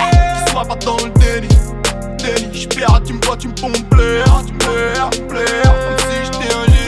[0.43, 1.47] Qu'ils soient pas dans le déni,
[2.17, 2.61] déni.
[2.61, 5.45] J'perds, tu me vois, tu me pompes, tu me plais, tu me plais.
[5.63, 6.80] Comme si j'étais un génie.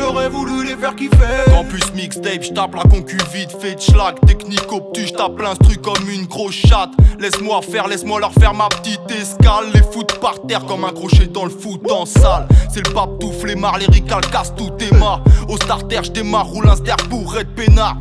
[0.00, 1.44] J'aurais voulu les faire kiffer.
[1.50, 4.18] Campus mixtape, j'tape la concu vite, fait schlag.
[4.26, 6.92] Technique obtus, j'tape l'instru comme une grosse chatte.
[7.18, 9.66] Laisse-moi faire, laisse-moi leur faire ma petite escale.
[9.74, 12.48] Les foot par terre comme un crochet dans le foot en salle.
[12.72, 15.22] C'est le pape tout flemmard, les ricales casse tout tes marre.
[15.48, 16.76] Au starter, j'démarre, roule un
[17.10, 17.98] pour être peinard.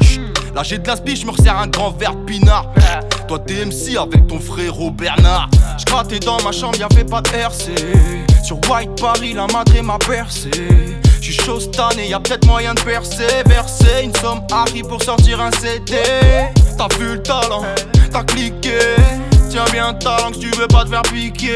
[0.55, 2.71] Là j'ai de l'inspi, je me resserre un grand verre de pinard.
[3.27, 5.49] Toi t'es MC avec ton frérot Bernard.
[5.77, 7.71] J'grattais dans ma chambre, y'avait pas de RC.
[8.41, 10.49] Sur White Paris, la madre m'a percé.
[11.21, 15.41] J'suis chaud cette année, y'a peut-être moyen de percer, verser une somme Harry pour sortir
[15.41, 15.97] un CD.
[16.77, 17.63] T'as vu le talent,
[18.11, 18.79] t'as cliqué.
[19.49, 21.55] Tiens bien ta langue si tu veux pas te faire piquer.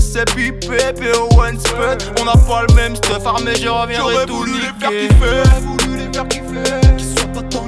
[0.00, 2.20] C'est pipé, PO1 Spud.
[2.22, 5.96] On a pas le même stuff, armé, je reviendrai J'aurais voulu les faire kiffer, voulu
[5.98, 6.96] les faire kiffer.
[6.96, 7.66] Qu'ils soient pas dans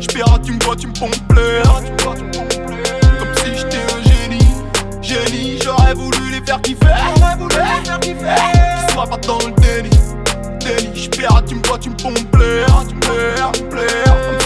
[0.00, 1.14] J'père, tu me vois, tu me pompes,
[2.04, 4.46] Comme si j'étais un génie,
[5.00, 5.58] génie.
[5.62, 8.81] J'aurais voulu les faire kiffer, j'aurais voulu les faire kiffer.
[8.92, 9.90] Soient pas dans le déni,
[10.60, 10.94] déni.
[10.94, 14.41] J'père, tu me vois, tu me pompes, plais, tu me.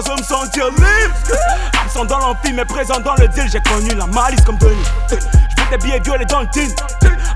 [0.00, 1.38] Sentir libre.
[1.82, 3.48] Absent dans l'amphi, mais présent dans le deal.
[3.50, 4.76] J'ai connu la malice comme Denis.
[5.10, 6.68] Je des billets violets dans le tin.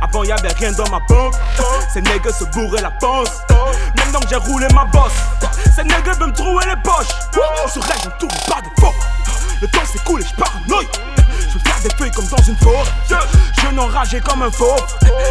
[0.00, 1.34] Avant y'avait rien dans ma pompe.
[1.92, 3.40] Ces nègres se bourraient la panse.
[3.96, 5.12] Maintenant que j'ai roulé ma bosse.
[5.74, 7.08] Ces nègres veulent me trouver les poches.
[7.72, 8.94] Sur règle, on tourne pas de faux.
[9.60, 10.88] Le temps s'écoule et je paranoïe.
[11.52, 14.76] Je veux faire des feuilles comme une n'enrageais comme un faux.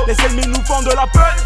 [0.08, 1.44] Les ennemis nous font de la peine.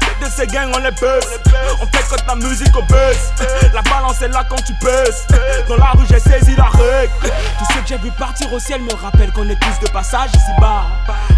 [0.00, 1.40] Tête de ces gangs, on les baisse.
[1.80, 3.32] On fait quand la musique au baisse.
[3.72, 5.26] La balance est là quand tu pèses.
[5.68, 7.12] Dans la rue, j'ai saisi la règle.
[7.20, 10.30] Tous ceux que j'ai vu partir au ciel me rappellent qu'on est tous de passage
[10.30, 10.84] ici-bas.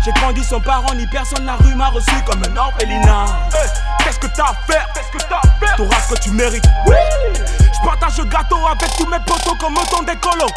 [0.04, 3.26] J'ai grandi sans parents ni personne, la rue m'a reçu comme un orphelinat.
[4.04, 6.66] Qu'est-ce que t'as à faire Qu'est-ce que t'as à faire T'auras ce que tu mérites.
[6.86, 6.94] Oui
[7.74, 10.52] Je partage le gâteau avec tous mes potos comme autant d'écolos.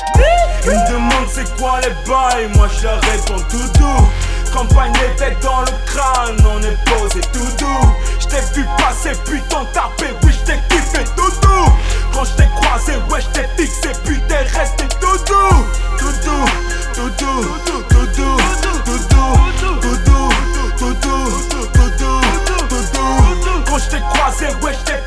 [0.66, 4.10] Ils me demandent c'est quoi les bails, moi je leur réponds tout doux.
[4.54, 7.96] Campagne têtes dans le crâne, on est posé tout doux.
[8.20, 11.72] J't'ai vu passer, puis t'en taper, oui j't'ai kiffé tout doux.
[12.14, 15.66] Quand j't'ai croisé, ouais j't'ai fixé, puis t'es resté tout doux.
[15.98, 16.46] Tout doux,
[16.94, 18.38] tout doux, tout doux,
[18.86, 19.38] tout doux,
[19.82, 20.30] tout doux,
[20.78, 21.32] tout doux,
[21.74, 22.22] tout doux,
[22.70, 23.64] tout doux.
[23.68, 24.94] Quand j't'ai croisé, ouais fixé,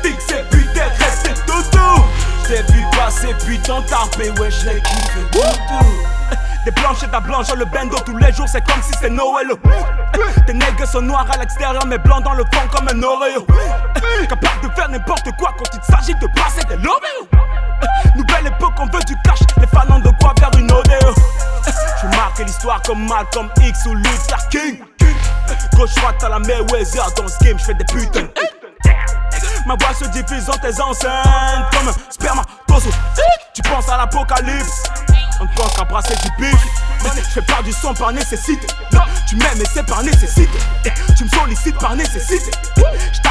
[2.51, 3.61] J't'ai vu passer, puis
[4.41, 6.71] ouais j'l'ai kiffé tout doux.
[6.75, 9.47] blanche et ta blanche, le bendo tous les jours, c'est comme si c'est Noël.
[10.45, 13.45] Tes nègres sont noirs à l'extérieur, mais blancs dans le fond comme un Oreo.
[14.27, 17.39] Capable de faire n'importe quoi quand il s'agit de passer des lobés.
[18.17, 21.15] Nouvelle époque, on veut du cash, les fans de quoi faire une odeur.
[22.01, 24.83] Je marque l'histoire comme Malcolm X ou Luther King.
[25.77, 28.27] Gauche droite à la Mayweather dans ce game, je fais des putains.
[29.65, 32.93] Ma voix se diffuse dans tes enceintes comme un spermatozoïde.
[33.53, 34.83] Tu penses à l'apocalypse
[35.39, 36.61] encore qu'à brasser du bif.
[37.15, 38.67] Je fais pas du son par nécessité.
[39.27, 40.59] Tu m'aimes et c'est par nécessité.
[41.17, 42.51] Tu me sollicites par nécessité.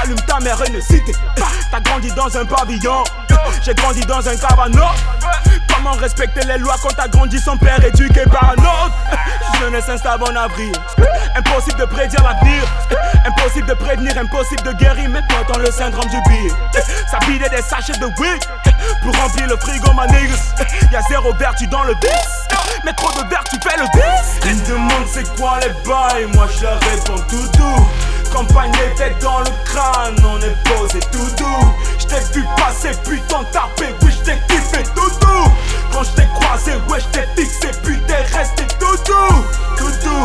[0.00, 1.12] T'allume ta mère une cité.
[1.70, 3.04] T'as grandi dans un pavillon.
[3.62, 4.88] J'ai grandi dans un cabanon.
[5.74, 8.94] Comment respecter les lois quand t'as grandi son père éduqué par un autre?
[9.60, 10.72] Jeunesse instable en avril.
[11.36, 12.62] Impossible de prédire l'avenir.
[13.26, 15.08] Impossible de prévenir, impossible de guérir.
[15.10, 16.52] Maintenant dans le syndrome du billet.
[17.10, 18.42] Ça bidait des sachets de weed
[19.02, 20.06] pour remplir le frigo, ma.
[20.06, 22.08] Y'a zéro vertu dans le 10.
[22.84, 24.50] Mais trop de vertu, tu fais le 10.
[24.50, 26.26] Ils demandent c'est quoi les bails?
[26.34, 27.88] Moi je leur réponds tout doux.
[28.32, 31.74] Campagne les dans le crâne, on est posé tout doux.
[31.98, 35.50] J't'ai vu passer, putain tapé, oui j't'ai kiffé tout doux.
[35.92, 39.44] Quand j't'ai croisé, ouais j't'ai fixé, puis t'es resté tout doux.
[39.76, 40.24] Tout doux,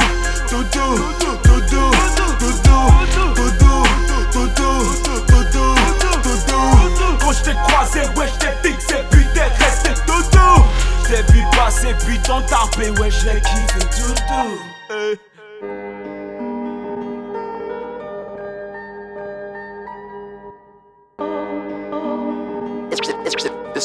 [0.49, 1.91] tout doux, tout doux,
[2.39, 2.91] tout doux,
[3.25, 3.83] tout doux,
[4.31, 4.85] tout doux,
[5.27, 5.75] tout doux,
[6.23, 7.17] tout doux.
[7.19, 10.63] Quand j't'ai croisé, ouais j't'ai fixé, puis t'es resté tout doux.
[11.05, 15.34] J't'ai vu passer, putain tapé, ouais j'l'ai kiffé tout doux.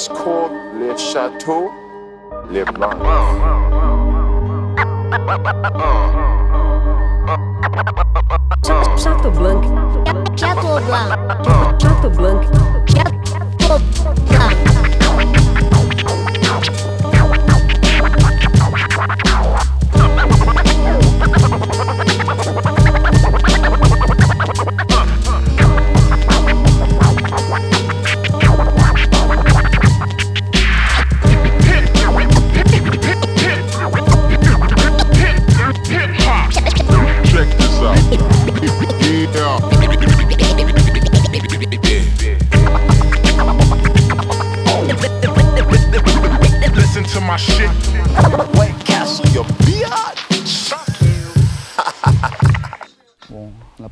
[0.00, 0.02] Eh.
[0.02, 1.70] It's called Le Chateau
[2.50, 2.90] Le Blanc.
[8.96, 9.60] Chateau Blanc.
[10.36, 11.10] Chateau Blanc.
[11.78, 12.40] Chateau Blanc.
[12.88, 13.78] Chateau
[14.30, 14.39] Blanc.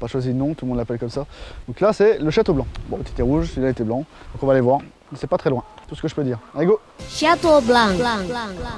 [0.08, 1.26] Pas choisi de nom, tout le monde l'appelle comme ça.
[1.66, 2.66] Donc là, c'est le Château Blanc.
[2.88, 3.98] Bon, était rouge, celui-là était blanc.
[3.98, 4.80] Donc on va aller voir.
[5.14, 6.38] C'est pas très loin, tout ce que je peux dire.
[6.54, 7.96] Allez, go Chateau Blanc.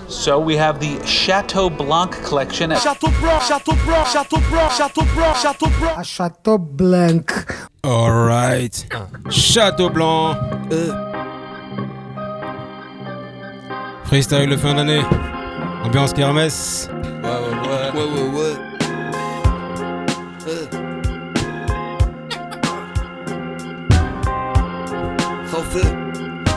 [0.07, 2.68] So we have the Chateau Blanc collection.
[2.76, 5.91] Château blanc, château blanc, château blanc, château blanc, château blanc.
[5.97, 7.24] À Château Blanc.
[7.83, 8.89] Alright.
[9.28, 10.37] Château Blanc.
[14.05, 15.03] Freestyle de fin d'année.
[15.85, 16.89] Ambiance kermesse.
[16.93, 17.35] Ouais, ouais,
[17.68, 17.91] ouais.
[17.95, 18.55] Ouais, ouais, ouais.
[20.70, 20.80] Ça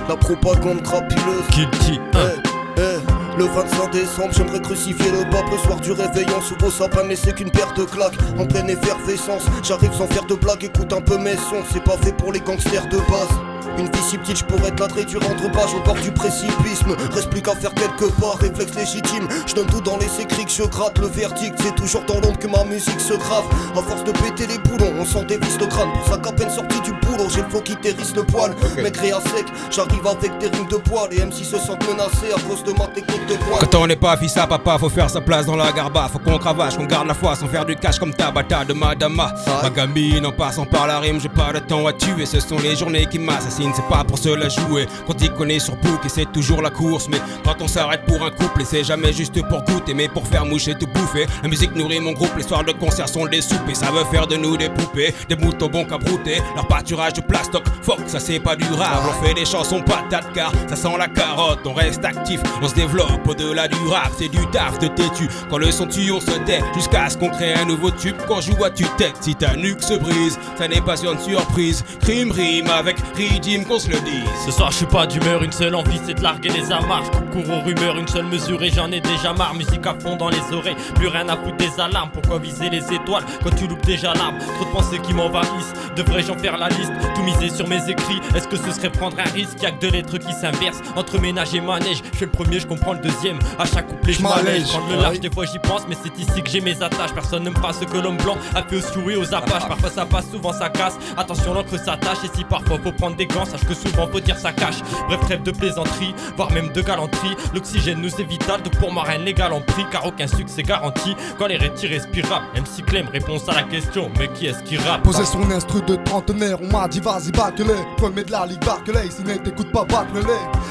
[0.08, 1.47] la propagande crapuleuse.
[1.51, 1.99] Guilty.
[2.14, 6.70] Eh, eh, Le 25 décembre, j'aimerais crucifier le pape le soir du réveillon sous vos
[6.70, 9.43] sapins, mais c'est qu'une paire de claques en pleine effervescence.
[9.64, 12.39] J'arrive sans faire de blagues, écoute un peu mes sons, c'est pas fait pour les
[12.39, 13.53] gangsters de base.
[13.78, 16.86] Une vie si petite, je pourrais te la traiter entre pages au bord du précipice.
[16.86, 19.28] Me Reste plus qu'à faire quelque part, réflexe légitime.
[19.47, 20.99] Je donne tout dans les écrits que je gratte.
[20.99, 23.45] Le verdict, c'est toujours dans l'ombre que ma musique se grave.
[23.76, 25.91] À force de péter les boulons, on s'en dévisse le crâne.
[25.93, 28.53] Pour ça qu'à peine sorti du boulot, j'ai le flow qui hérisse le poil.
[28.82, 31.09] Maigret à sec, j'arrive avec des rimes de poil.
[31.11, 33.59] Les MC se sentent menacés à cause de ma technique de poil.
[33.59, 36.09] Quand on n'est pas fils à papa, faut faire sa place dans la garba.
[36.11, 39.34] Faut qu'on cravache, qu'on garde la foi sans faire du cash comme Tabata de Madama.
[39.61, 42.26] Ma gamine, en passant par la rime, j'ai pas de temps à tuer.
[42.26, 44.88] Ce sont les journées qui m'assassinent, c'est pas pour cela jouer.
[45.07, 47.07] Quand il connaît sur book et c'est toujours la course.
[47.09, 50.28] Mais quand on s'arrête pour un couple, et c'est jamais juste pour goûter, mais pour
[50.28, 51.26] faire moucher tout bouffer.
[51.41, 53.70] La musique nourrit mon groupe, les soirs de concert sont des soupes.
[53.70, 56.41] Et ça veut faire de nous des poupées, des moutons bons qu'à brouter.
[56.55, 59.07] Leur pâturage de plastoc, fuck, ça c'est pas durable.
[59.09, 61.59] On fait des chansons patates car ça sent la carotte.
[61.66, 64.11] On reste actif, on se développe au-delà du rap.
[64.18, 65.28] C'est du taf de têtu.
[65.49, 68.16] Quand le son tue, on se tait jusqu'à ce qu'on crée un nouveau tube.
[68.28, 71.84] Quand joue à tue-tête, si ta nuque se brise, ça n'est pas une surprise.
[72.01, 72.97] Crime rime avec
[73.44, 74.24] Qu'on se le dise.
[74.46, 77.04] Ce soir je suis pas d'humeur, une seule envie c'est de larguer les amarres.
[77.04, 79.54] Je cours aux rumeurs, une seule mesure et j'en ai déjà marre.
[79.54, 82.10] Musique à fond dans les oreilles, plus rien à foutre des alarmes.
[82.14, 84.38] Pourquoi viser les étoiles quand tu loupes déjà l'arbre?
[84.56, 86.94] Trop de pensées qui m'envahissent, devrais-je en faire la liste?
[87.14, 89.62] Tout miser sur mes écrits, est-ce que ce serait prendre un risque?
[89.62, 92.02] Y'a que de lettres qui s'inversent entre ménage et manège.
[92.14, 93.39] Je fais le premier, je comprends le deuxième.
[93.60, 94.68] À chaque couplet, je m'allège.
[94.70, 97.14] Prendre le large, des fois j'y pense, mais c'est ici que j'ai mes attaches.
[97.14, 99.68] Personne ne me fera ce que l'homme blanc a fait aux souris, aux apaches.
[99.68, 100.98] Parfois ça passe, souvent ça casse.
[101.18, 104.51] Attention, l'encre s'attache et si parfois faut prendre des sache que souvent faut dire ça
[104.51, 104.81] cache.
[105.07, 107.36] Bref, trêve de plaisanterie, voire même de galanterie.
[107.53, 111.15] L'oxygène nous est vital, donc pour rien n'est légal en prix, car aucun succès garanti.
[111.38, 115.03] Quand les est irrespirable, MC Clem, réponse à la question, mais qui est-ce qui rappe?
[115.03, 117.65] Poser son instru de trentenaire, on m'a dit vas-y bâcle
[117.97, 120.19] Premier de la ligue Barclay, si t'écoute pas bâcle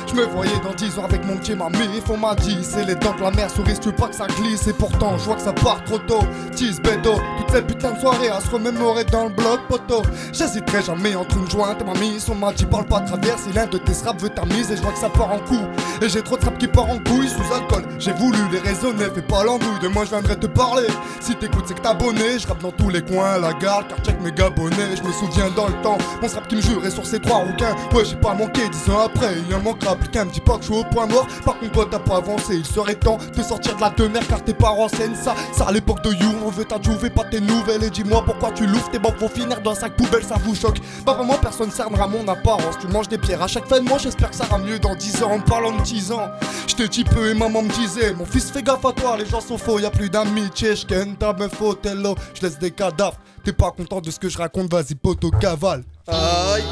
[0.09, 2.95] Je me voyais dans 10 ans avec mon petit mamie, on m'a dit c'est les
[2.95, 5.43] dents que la mer sourit, tu pas que ça glisse Et pourtant je vois que
[5.43, 6.23] ça part trop tôt,
[6.55, 10.03] tease bédo Toutes les putains de soirées à se remémorer dans le bloc poteau
[10.33, 11.93] J'hésiterai jamais entre une jointe et ma
[12.35, 14.83] m'a dit parle pas travers si l'un de tes straps veut ta mise Et je
[14.83, 15.61] vois que ça part en coup
[16.01, 17.85] Et j'ai trop de trappes qui part en couille sous alcool.
[17.99, 20.87] J'ai voulu les raisonner, fais pas l'embrouille De moi je viendrai te parler.
[21.21, 24.21] Si t'écoutes c'est que t'abonné Je rappe dans tous les coins, la garde, car check
[24.23, 27.21] mes gabonnés Je me souviens dans le temps, mon strap qui me jurait sur ces
[27.21, 27.75] trois rouquins.
[27.95, 30.57] Ouais j'ai pas manqué, dix ans après Il en manquera plus qu'un, me dis pas
[30.57, 31.27] que je suis au point mort.
[31.45, 34.43] Par contre toi t'as pas avancé, il serait temps de sortir de la demeure Car
[34.43, 37.85] tes parents scène ça, ça à l'époque de You On veut t'adjouver, pas tes nouvelles.
[37.85, 40.55] Et dis-moi pourquoi tu louves, tes banques vont finir dans un sac poubelle Ça vous
[40.55, 43.43] choque, pas vraiment personne cernera mon apparence Tu manges des pierres.
[43.43, 45.33] À chaque fin de mois, j'espère que ça ira mieux dans 10 ans.
[45.33, 46.29] En parlant de 10 ans,
[46.67, 49.41] j'étais petit peu et maman me disait Mon fils fais gaffe à toi, les gens
[49.41, 53.17] sont faux, y a plus d'amis Tchèchken, ta meuf Othello, je laisse des cadavres.
[53.45, 55.83] T'es pas content de ce que je raconte, vas-y poto cavale.
[56.09, 56.63] Aïe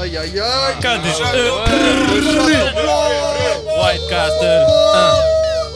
[0.00, 1.06] Aïe aïe aïe KD.
[1.18, 1.56] Château
[3.82, 4.66] White Castle.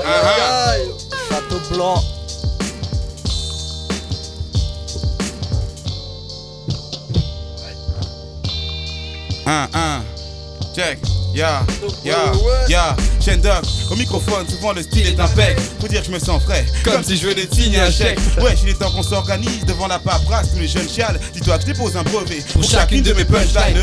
[0.04, 0.88] Aïe
[1.28, 2.19] Château
[9.50, 10.02] blanc Un, un,
[10.74, 10.98] check,
[11.34, 11.62] ya,
[12.04, 12.32] ya,
[12.68, 15.58] ya, chaîne d'oc, au microphone, souvent le style est impec.
[15.80, 18.18] Faut dire que je me sens frais, comme si je venais de signer un chèque.
[18.40, 21.20] Ouais, il est temps qu'on s'organise devant la paperasse, tous les jeunes chiales.
[21.34, 23.76] Dis-toi que je dépose un brevet pour chacune de mes punchlines.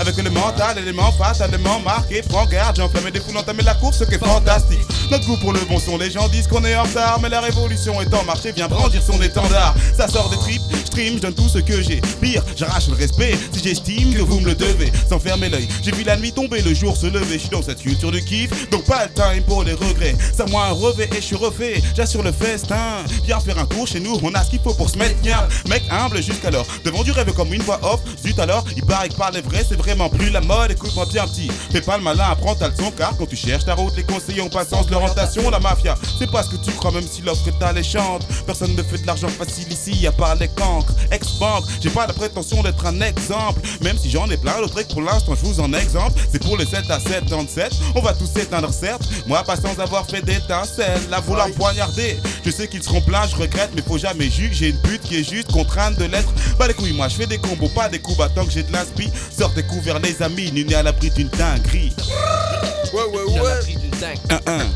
[0.00, 2.22] Avec le mental, élément fatalement marqué.
[2.28, 4.80] Prends garde, j'enflamme des foules, entamer la course, ce qui est fantastique.
[5.10, 7.40] Notre goût pour le bon son, les gens disent qu'on est en retard, mais la
[7.40, 9.74] révolution est en marché, vient brandir son étendard.
[9.96, 12.00] Ça sort des tripes, je stream, je donne tout ce que j'ai.
[12.20, 14.92] Pire, j'arrache le respect si j'estime que vous me le devez.
[15.08, 17.34] Sans fermer l'œil, j'ai vu la nuit tomber, le jour se lever.
[17.34, 20.16] Je suis dans cette culture de kiff, donc pas le time les regrets.
[20.36, 21.82] Ça moi un revêt et je suis refait.
[21.96, 23.04] J'assure le festin.
[23.24, 25.48] Viens faire un tour chez nous, on a ce qu'il faut pour se mettre bien.
[25.68, 28.00] Mec humble jusqu'alors, devant du rêve comme une voix off.
[28.24, 30.70] Zut alors, il paraît que parler vrai, c'est vraiment plus la mode.
[30.70, 33.74] Écoute-moi bien petit, fais pas le malin, apprends ta leçon car quand tu cherches ta
[33.74, 35.50] route, les conseillers ont pas sens de l'orientation.
[35.50, 38.26] La mafia, c'est pas ce que tu crois, même si l'offre que t'as les chante.
[38.46, 40.92] Personne ne fait de l'argent facile ici, à part les cancres.
[41.10, 44.84] Ex-banque, j'ai pas la prétention d'être un exemple, même si j'en ai plein d'autres et
[44.84, 46.20] que pour l'instant je vous en exemple.
[46.30, 49.02] C'est pour les 7 à 77, on va tous s'éteindre certes.
[49.26, 52.18] Moi pas sans avoir fait d'étincelles, la vouloir poignarder.
[52.44, 54.50] Je sais qu'ils seront pleins, je regrette, mais faut jamais juger.
[54.52, 56.32] J'ai une pute qui est juste contrainte de l'être.
[56.58, 58.72] Bah les couilles, moi je fais des combos, pas des coups battants que j'ai de
[58.72, 59.10] l'inspi.
[59.36, 61.92] Sortez couverts les amis, nul n'est à l'abri d'une dinguerie.
[62.92, 63.40] Ouais ouais ouais
[64.30, 64.66] Un, un.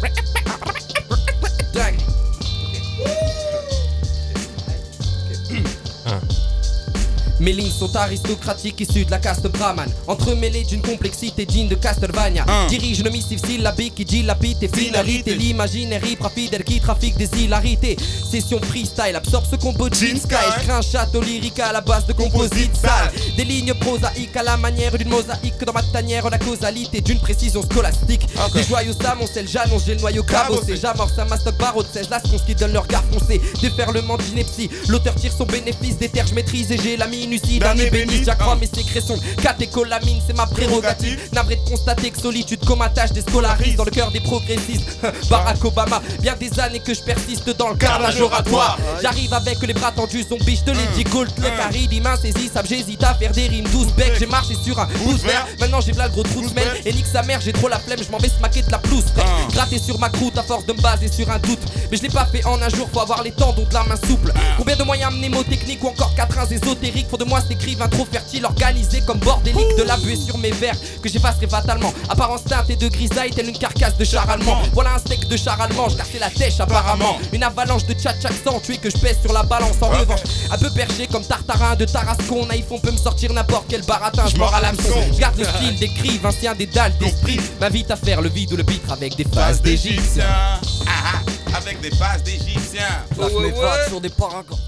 [7.75, 12.45] Sont aristocratiques issues de la caste brahman Entremêlées d'une complexité digne de Castlevania.
[12.69, 15.35] Dirige une missive syllabique qui dilapide tes finalités.
[15.35, 16.01] L'imaginaire
[16.35, 17.97] fidèle qui trafique des hilarités.
[18.31, 20.71] Session freestyle absorbe ce combo Jean Sky.
[20.71, 24.97] Un château lyrique à la base de composites sales Des lignes prosaïques à la manière
[24.97, 25.65] d'une mosaïque.
[25.65, 28.27] Dans ma tanière la causalité d'une précision scolastique.
[28.55, 30.77] Des joyaux s'amoncellent, j'annonce j'ai le noyau cabossé.
[30.77, 35.15] J'amorce un mastoc barreau de 16 lascons qui donne leur regard foncé Déferlement d'ineptie, l'auteur
[35.15, 38.67] tire son bénéfice Des terres je maîtrise et j'ai la minutie d'un ébéniste J'accrois mes
[38.67, 41.19] sécrétions, catécholamine c'est ma prérogative.
[41.33, 44.99] Navré de constater que solitude comme attache des scolaristes Dans le cœur des progressistes.
[45.31, 48.79] Barack Obama, bien des années que je persiste dans le carnage oratoire.
[49.03, 52.69] J'arrive avec les bras tendus, zombies, je te l'ai dit Gold, le carré, mains saisissables
[52.69, 55.93] J'hésite à faire des rimes douze becs J'ai marché sur un pouce vert Maintenant j'ai
[55.93, 58.19] v'là le gros trou semaine Et nique sa mère, j'ai trop la flemme, je m'en
[58.19, 59.27] vais smaquer de la pelouse frère.
[59.53, 61.61] Gratter sur ma croûte à force de me baser sur un doute.
[61.91, 63.97] Mais je l'ai pas fait en un jour, faut avoir les tendons de la main
[64.09, 64.33] souple.
[64.57, 68.45] Combien de moyens mnémotechniques ou encore quatrains ésotériques Faut de moi cet écrivain trop fertile,
[68.45, 71.93] organisé comme bordélique De la buée sur mes vers que j'effacerai fatalement.
[72.09, 74.59] Apparence teintée de grisaille, telle une carcasse de char allemand.
[74.73, 77.19] Voilà un steak de char allemand, je cassais la tèche apparemment.
[77.33, 79.77] Une avalanche de tchatch accentué que je pèse sur la balance.
[79.81, 83.67] En revanche Un peu perché comme tartarin de Tarascon Naïf on peut me sortir n'importe
[83.69, 85.01] quel baratin, je mords à l'hameçon.
[85.13, 88.57] Je garde le style d'écrivain, ancien des dalles d'esprit M'invite à faire le vide ou
[88.57, 90.25] le pitre avec des phases d'égyptiens.
[90.27, 93.05] Ah, ah, avec des phases d'égyptiens.
[93.19, 93.89] Ouais ouais ouais.
[93.89, 94.59] sur des paragons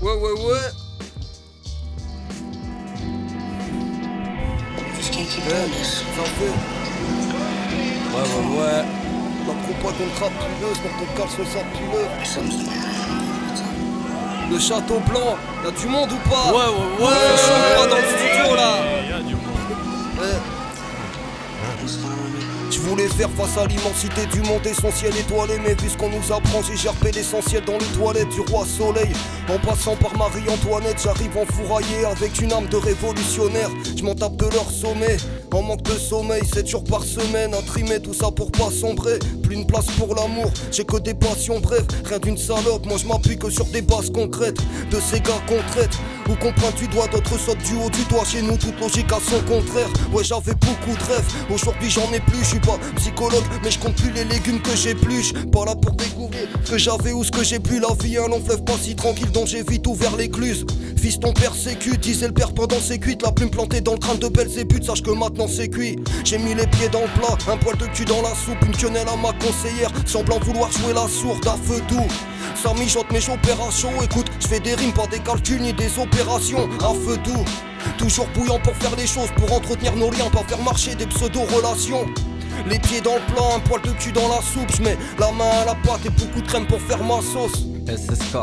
[0.00, 0.87] Ouais ouais ouais
[5.10, 6.54] Eh, ça en fait
[8.14, 8.84] Ouais ouais ouais.
[9.46, 11.68] T'as trop pas ton crap puneuse pour ton caleçon sort
[14.50, 16.52] Le château blanc, y'a du monde ou pas?
[16.52, 17.14] Ouais, ouais, ouais.
[17.14, 18.72] Ça chauffe pas dans le studio là.
[19.08, 20.57] Y a du monde.
[22.70, 26.32] Veux voulais faire face à l'immensité du monde essentiel étoilé Mais vu ce qu'on nous
[26.32, 29.12] apprend j'ai gerpé l'essentiel dans les toilettes du roi soleil.
[29.48, 33.70] En passant par Marie-Antoinette j'arrive en fourraillé avec une âme de révolutionnaire.
[33.96, 35.16] Je m'en tape de leur sommet.
[35.52, 39.18] En manque de sommeil, 7 jours par semaine, à trimer tout ça pour pas sombrer.
[39.50, 42.84] Une place pour l'amour, j'ai que des passions brèves, rien d'une salope.
[42.86, 44.58] Moi je m'appuie que sur des bases concrètes,
[44.90, 45.96] de ces gars qu'on traite.
[46.28, 48.22] Ou qu'on pointe du doigt, d'autres sautent du haut du doigt.
[48.22, 49.88] Chez nous, toute logique à son contraire.
[50.12, 52.40] Ouais, j'avais beaucoup de rêves, aujourd'hui j'en ai plus.
[52.40, 55.32] Je suis pas psychologue, mais je compte plus les légumes que j'épluche.
[55.50, 57.80] Pas là pour découvrir ce que j'avais ou ce que j'ai plus.
[57.80, 60.66] La vie, un long fleuve pas si tranquille dont j'ai vite ouvert l'écluse.
[60.98, 63.22] Fils, ton père sécute, disait le père pendant ses cuites.
[63.22, 65.96] La plume plantée dans le crâne de belles éputes, sache que maintenant c'est cuit.
[66.24, 68.76] J'ai mis les pieds dans le plat, un poil de cul dans la soupe, une
[68.76, 72.08] quenelle à ma conseillère, semblant vouloir jouer la sourde à feu doux.
[72.54, 76.68] Ça mijote mes opérations, écoute, je fais des rimes, pas des calculs ni des opérations
[76.80, 77.44] à feu doux.
[77.96, 82.06] Toujours bouillant pour faire les choses, pour entretenir nos liens, pas faire marcher des pseudo-relations.
[82.68, 85.30] Les pieds dans le plat, un poil de cul dans la soupe, je mets la
[85.32, 87.64] main à la pâte et beaucoup de crème pour faire ma sauce.
[87.86, 88.34] SSK.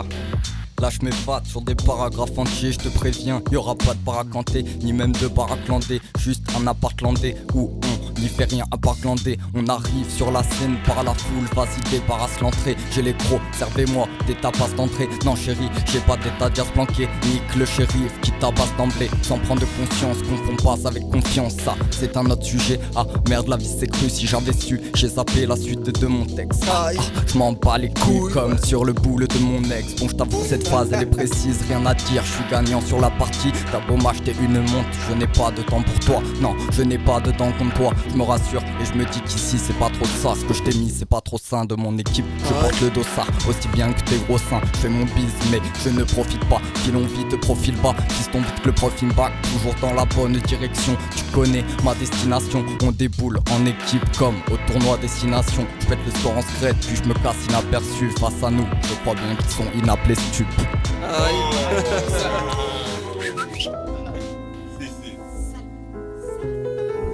[0.81, 4.65] Là je m'évade sur des paragraphes entiers, je te préviens, y aura pas de baracanté,
[4.81, 8.95] ni même de baraclandé, juste un appart landé où on n'y fait rien à part
[9.01, 9.37] glander.
[9.53, 12.75] On arrive sur la scène par la foule, vas-y débarrasse l'entrée.
[12.91, 15.09] J'ai les crocs, servez-moi des tapas d'entrée.
[15.25, 19.09] Non chérie, j'ai pas d'état d'as planqué, nique le shérif qui tabasse d'emblée.
[19.21, 22.79] Sans prendre de conscience, confond pas avec confiance, ça c'est un autre sujet.
[22.95, 26.25] Ah merde, la vie c'est cru, si j'avais su, j'ai zappé la suite de mon
[26.25, 26.63] texte.
[26.71, 26.89] Ah,
[27.27, 29.95] je m'en bats les couilles comme sur le boule de mon ex.
[29.95, 32.99] Bon, je t'avoue, cette phrase elle est précise, rien à dire, je suis gagnant sur
[32.99, 33.51] la partie.
[33.71, 36.21] T'as beau m'acheter une montre, je n'ai pas de temps pour toi.
[36.41, 39.19] Non, je n'ai pas de temps contre toi, je me rassure et je me dis
[39.21, 40.33] qu'ici c'est pas trop ça.
[40.39, 42.25] Ce que je t'ai mis, c'est pas trop sain de mon équipe.
[42.39, 44.61] Je porte le dossard aussi bien que tes gros seins.
[44.73, 46.61] Je fais mon bise, mais je ne profite pas.
[46.83, 47.93] Filons vite, profil bas,
[48.31, 49.33] ton vite que le profil back.
[49.53, 52.65] Toujours dans la bonne direction, tu connais ma destination.
[52.83, 55.67] On déboule en équipe comme au tournoi destination.
[55.81, 58.65] Je pète le score en secret, puis je me casse inaperçu face à nous.
[58.83, 60.47] Je crois bien qu'ils sont inappelés stupes.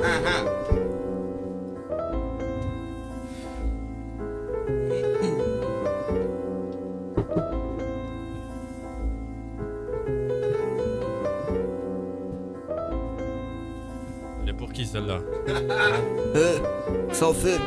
[0.03, 0.40] Elle est
[14.91, 15.19] celle-là
[16.35, 17.59] Eh, ça fait.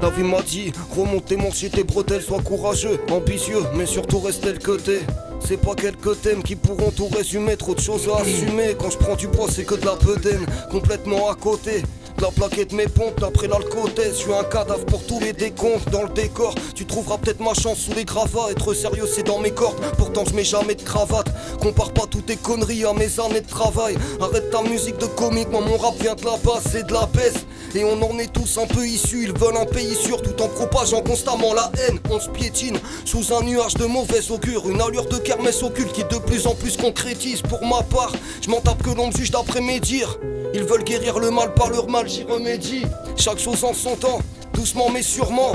[0.00, 4.58] La vie m'a dit, remontez mon tes bretelles, sois courageux, ambitieux, mais surtout restez le
[4.58, 5.00] côté.
[5.40, 8.76] C'est pas quelques thèmes qui pourront tout résumer, trop de choses à assumer.
[8.78, 11.82] Quand je prends du poids, c'est que de la bedaine, complètement à côté.
[12.22, 15.90] De la plaquette mes pompes, d'après l'alcootesse, je suis un cadavre pour tous les décomptes
[15.90, 16.54] dans le décor.
[16.72, 20.24] Tu trouveras peut-être ma chance sous les gravats, être sérieux c'est dans mes cordes, pourtant
[20.24, 21.26] je mets jamais de cravate.
[21.60, 23.96] Compare pas toutes tes conneries à mes années de travail.
[24.20, 27.06] Arrête ta musique de comique, moi mon rap vient de la base, c'est de la
[27.06, 27.44] baisse.
[27.74, 30.46] Et on en est tous un peu issus, ils veulent un pays sûr tout en
[30.46, 31.98] propageant constamment la haine.
[32.08, 36.04] On se piétine sous un nuage de mauvais augure, une allure de kermesse occulte qui
[36.04, 37.42] de plus en plus concrétise.
[37.42, 40.20] Pour ma part, je m'en tape que l'on me juge d'après mes dires.
[40.54, 42.84] Ils veulent guérir le mal par leur mal, j'y remédie.
[43.16, 44.18] Chaque chose en son temps,
[44.52, 45.52] doucement mais sûrement.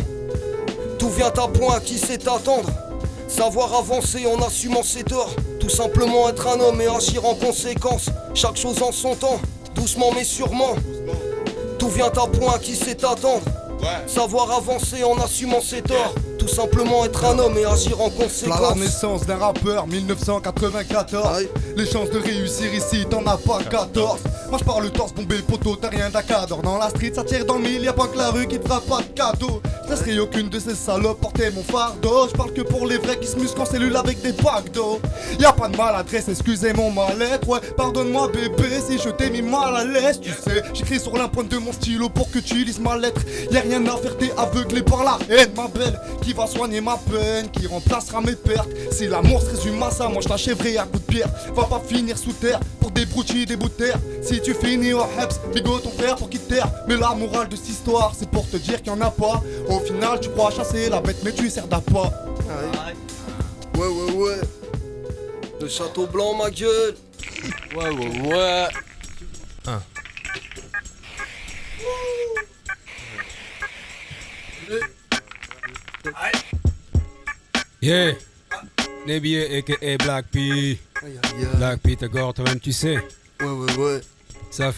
[0.98, 2.70] Tout vient à point à qui sait attendre.
[3.28, 5.36] Savoir avancer en assumant ses torts.
[5.60, 8.10] Tout simplement être un homme et agir en conséquence.
[8.34, 9.39] Chaque chose en son temps,
[9.76, 10.76] doucement mais sûrement.
[11.78, 13.43] Tout vient à point à qui sait attendre.
[14.08, 16.16] Savoir avancer en assumant ses torts.
[16.48, 18.62] Tout simplement être un homme et agir en conséquence.
[18.62, 21.45] La naissance d'un rappeur 1994
[21.76, 24.20] Les chances de réussir ici t'en as pas 14
[24.50, 27.43] Moi je parle le torse bombé poteau t'as rien d'acador Dans la street ça tire
[27.43, 30.19] dans le mille y'a pas que la rue qui te fera pas de cadeau laisserai
[30.19, 32.27] aucune de ces salopes porter mon fardeau.
[32.29, 34.99] Je parle que pour les vrais qui se musquent en cellule avec des packs d'eau.
[35.39, 37.47] Y'a pas de maladresse excusez mon mal-être.
[37.47, 40.19] Ouais pardonne-moi bébé si je t'ai mis mal à l'aise.
[40.21, 43.21] Tu sais j'écris sur l'impointe de mon stylo pour que tu lises ma lettre.
[43.51, 46.97] Y'a rien à faire t'es aveuglé par la haine ma belle Qui va soigner ma
[46.97, 48.69] peine, qui remplacera mes pertes.
[48.91, 51.29] Si l'amour se résume à ça, moi je t'achèverai à coups de pierre.
[51.55, 53.05] Va pas finir sous terre pour des
[53.45, 56.49] des bouts de terre Si tu finis au Heps, bigot ton frère pour qu'il te
[56.49, 59.09] terre Mais la morale de cette histoire c'est pour te dire qu'il y en a
[59.09, 62.11] pas Au final tu crois chasser la bête mais tu sers d'appât
[63.78, 64.41] Ouais, ouais, ouais.
[65.61, 66.95] Le château blanc, ma gueule.
[67.75, 68.67] Ouais, ouais, ouais.
[69.67, 69.82] Un.
[77.82, 78.13] Yeah,
[79.05, 80.80] Nebier aka Black P.
[81.57, 82.97] Black P, t'as gore toi-même, tu sais.
[83.39, 84.01] Ouais, ouais, ouais.
[84.50, 84.72] Ça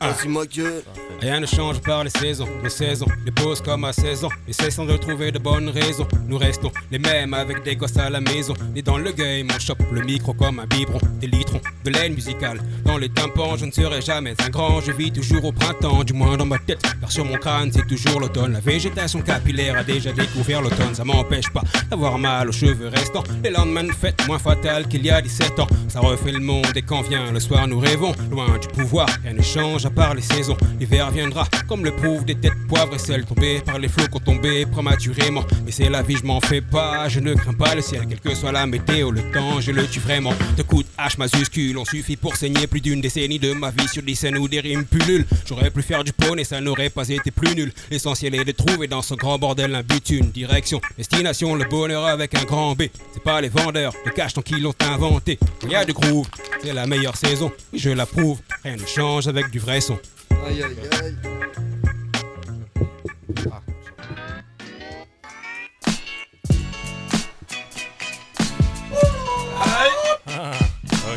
[0.00, 0.82] gueule.
[1.20, 4.30] Rien ne change par les saisons, les saisons, les pauses comme à 16 ans.
[4.46, 6.06] Et cessons de trouver de bonnes raisons.
[6.28, 8.54] Nous restons les mêmes avec des gosses à la maison.
[8.74, 11.00] Ni dans le game, on chope le micro comme un biberon.
[11.20, 12.60] Des litrons de laine musicale.
[12.84, 14.80] Dans les tympans, je ne serai jamais un grand.
[14.80, 16.82] Je vis toujours au printemps, du moins dans ma tête.
[17.00, 18.52] Car sur mon crâne, c'est toujours l'automne.
[18.52, 20.94] La végétation capillaire a déjà découvert l'automne.
[20.94, 23.24] Ça m'empêche pas d'avoir mal aux cheveux restants.
[23.42, 25.68] Les lendemains de fête moins fatales qu'il y a 17 ans.
[25.88, 28.12] Ça refait le monde et quand vient le soir, nous rêvons.
[28.30, 30.56] Loin du pouvoir, rien ne change à part les saisons.
[30.78, 34.16] L'hiver viendra, comme le prouvent des têtes poivres et celles tombées par les flots qui
[34.16, 35.42] ont tombé prématurément.
[35.64, 38.20] Mais c'est la vie, je m'en fais pas, je ne crains pas le ciel, quelle
[38.20, 40.34] que soit la météo, le temps, je le tue vraiment.
[40.56, 43.88] De coups de H majuscule, on suffit pour saigner plus d'une décennie de ma vie
[43.88, 45.26] sur des scènes ou des rimes pullules.
[45.48, 47.72] J'aurais pu faire du pône et ça n'aurait pas été plus nul.
[47.90, 52.04] L'essentiel est de trouver dans ce grand bordel un but, une direction, destination, le bonheur
[52.06, 52.84] avec un grand B.
[53.14, 55.38] C'est pas les vendeurs de cash tant qu'ils l'ont inventé.
[55.62, 56.26] Il y a du groove,
[56.62, 58.40] c'est la meilleure saison, et je l'approuve.
[58.62, 59.98] Rien ne change avec du vrai son.
[60.44, 61.14] Aïe aïe aïe.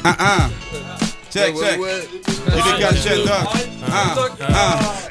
[0.03, 0.49] Ah, ah.
[1.31, 1.79] Check, check.
[1.79, 4.31] Et les gars, check, doc.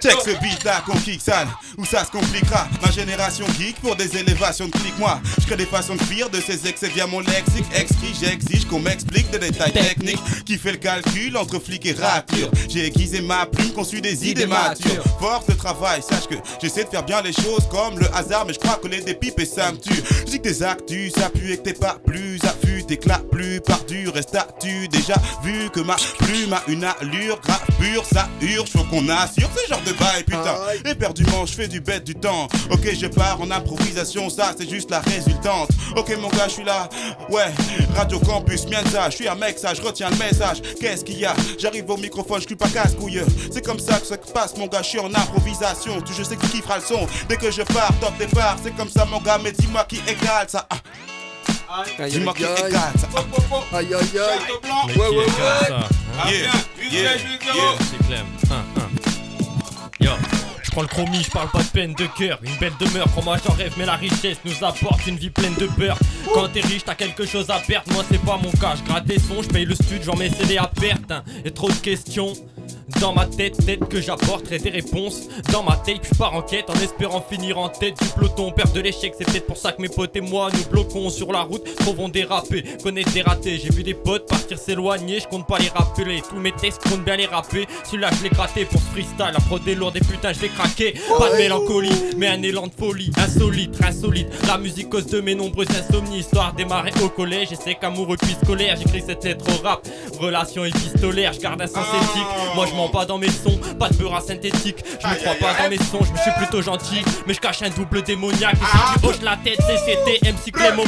[0.01, 2.69] Check ce beat là qu'on kick sale, où ça se compliquera?
[2.83, 4.99] Ma génération geek pour des élévations de clics.
[4.99, 7.67] Moi, je crée des façons de fuir de ces excès via mon lexique.
[7.75, 10.21] Excrit, j'exige qu'on m'explique des détails techniques.
[10.45, 12.51] Qui fait le calcul entre flic et rature.
[12.69, 15.03] J'ai aiguisé ma plume, conçu des idées matures.
[15.21, 18.53] Force de travail, sache que j'essaie de faire bien les choses comme le hasard, mais
[18.53, 20.03] je crois que les des pipes et ça me tue.
[20.21, 23.85] Je dis que tes actus s'appuient et que t'es pas plus affût, t'éclates plus par
[23.85, 24.89] dur et statut.
[24.89, 29.49] Déjà vu que ma plume a une allure grave pure, ça hurle, faut qu'on assure
[29.55, 30.57] ce genre de bail, putain.
[30.85, 32.49] Éperdument, je fais du bête du temps.
[32.71, 35.71] Ok, je pars en improvisation, ça c'est juste la résultante.
[35.97, 36.89] Ok, mon gars, je suis là.
[37.31, 37.53] Ouais,
[37.95, 40.63] Radio Campus, Mienza, je suis un mec, ça, je retiens le message.
[40.81, 41.35] Qu'est-ce qu'il y a?
[41.59, 43.23] J'arrive au microphone, je suis pas casse-couille.
[43.53, 46.01] C'est comme ça que ça se passe, mon gars, je suis en improvisation.
[46.03, 47.07] Tu, je sais qui kiffera le son.
[47.29, 50.47] Dès que je pars, top départ, c'est comme ça, mon gars, mais dis-moi qui égale
[50.49, 50.67] ça.
[50.71, 50.77] Ah.
[51.99, 52.73] Aïe, Dis-moi qui aïe, aïe.
[52.77, 53.77] Ah.
[53.77, 55.25] Aïe aïe Ouais ouais ouais.
[55.71, 56.51] hein Yeah,
[56.91, 57.17] yeah, yeah.
[57.79, 58.27] C'est Clem.
[58.51, 58.89] Hein, hein.
[60.01, 60.11] Yo.
[60.63, 62.39] Je prends le chromie, je parle pas de peine de cœur.
[62.43, 65.55] Une belle demeure, pour moi j'en rêve, mais la richesse nous apporte une vie pleine
[65.55, 65.99] de beurre.
[66.33, 67.91] Quand t'es riche, t'as quelque chose à perdre.
[67.93, 68.75] Moi, c'est pas mon cas.
[68.77, 71.11] Je gratte des sons, je paye le stud, j'en mets CD à perte.
[71.11, 71.25] hein.
[71.45, 72.33] Et trop de questions.
[73.01, 75.29] Dans ma tête, peut-être que j'apporterai des réponses.
[75.53, 78.51] Dans ma tête, je pars en quête en espérant finir en tête du peloton.
[78.51, 81.33] Père de l'échec, c'est peut-être pour ça que mes potes et moi nous bloquons sur
[81.33, 81.63] la route.
[81.77, 83.61] Trop vont déraper, connaître des ratés.
[83.63, 86.23] J'ai vu des potes partir s'éloigner, je compte pas les rappeler.
[86.29, 87.67] Tous mes textes comptent bien les rapper.
[87.85, 89.31] Celui-là, je l'ai gratté pour ce freestyle.
[89.33, 90.95] La prod est lourde et putain, je l'ai craqué.
[91.19, 93.11] Pas de mélancolie, mais un élan de folie.
[93.17, 94.29] Insolite, insolite.
[94.47, 96.19] La musique cause de mes nombreuses insomnies.
[96.19, 98.77] Histoire démarrer au collège, et c'est qu'amoureux puis scolaire.
[98.77, 99.87] J'écris cette lettre au rap.
[100.19, 102.55] Relation épistolaire, je garde un sens éthique.
[102.55, 104.77] Moi, je mens pas dans mes sons, pas de beurre synthétique.
[105.01, 107.03] Je me crois pas dans mes sons, je me suis plutôt gentil.
[107.27, 108.55] Mais je cache un double démoniaque.
[108.55, 110.85] Et si tu hoches la tête, c'est c'était MC Clément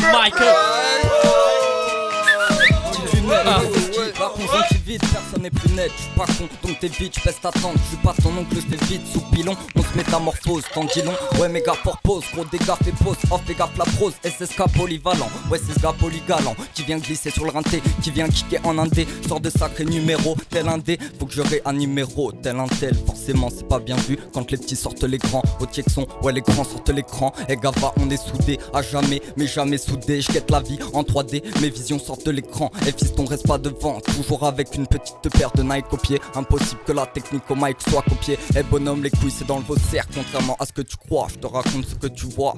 [4.20, 4.32] Mike.
[4.36, 7.22] Ah, La conjonctivite, personne n'est plus net, je suis pas con, donc t'es vite, je
[7.22, 9.96] pèse ta tente, je suis pas ton oncle, je fais vite sous pilon, on se
[9.96, 14.12] métamorphose, long, ouais méga fort pose, gros dégâts fais pause, off fais gaffe la prose,
[14.24, 18.28] SSK polyvalent, ouais c'est ce gars polygalant, qui vient glisser sur le rinté, qui vient
[18.28, 21.72] kicker en indé, je sors de sacrés numéros, tel un dé, faut que j'aurai un
[21.72, 25.42] numéro, tel un tel, forcément c'est pas bien vu, quand les petits sortent les grands,
[25.60, 29.46] au son, ouais les grands sortent l'écran, et gava on est soudés, à jamais, mais
[29.46, 33.24] jamais soudés, je guette la vie en 3D, mes visions sortent de l'écran, et fiston
[33.24, 37.06] reste pas devant, toujours avec une petite paire de Nike au pied, impossible que la
[37.06, 40.66] technique au mic soit copiée, et bonhomme les couilles c'est dans le vaussaire, contrairement à
[40.66, 42.54] ce que tu crois, je te raconte ce que tu vois.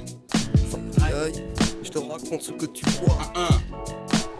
[1.82, 3.18] Je te raconte ce que tu vois.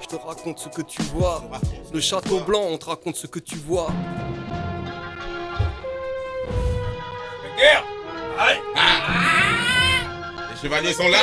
[0.00, 1.42] Je te raconte ce que tu vois.
[1.92, 3.88] Le château blanc, on te raconte ce que tu vois.
[7.58, 7.84] Guerre
[8.38, 8.60] Aïe
[10.50, 11.18] Les chevaliers sont là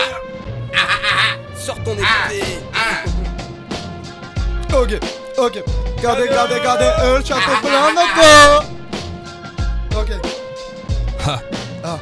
[1.55, 2.33] Sors ton Ah.
[2.33, 2.43] épée.
[4.73, 4.99] Ok,
[5.37, 5.63] ok.
[6.01, 8.65] Le blanc, d'accord.
[9.99, 10.11] Ok.
[11.83, 11.97] Ah.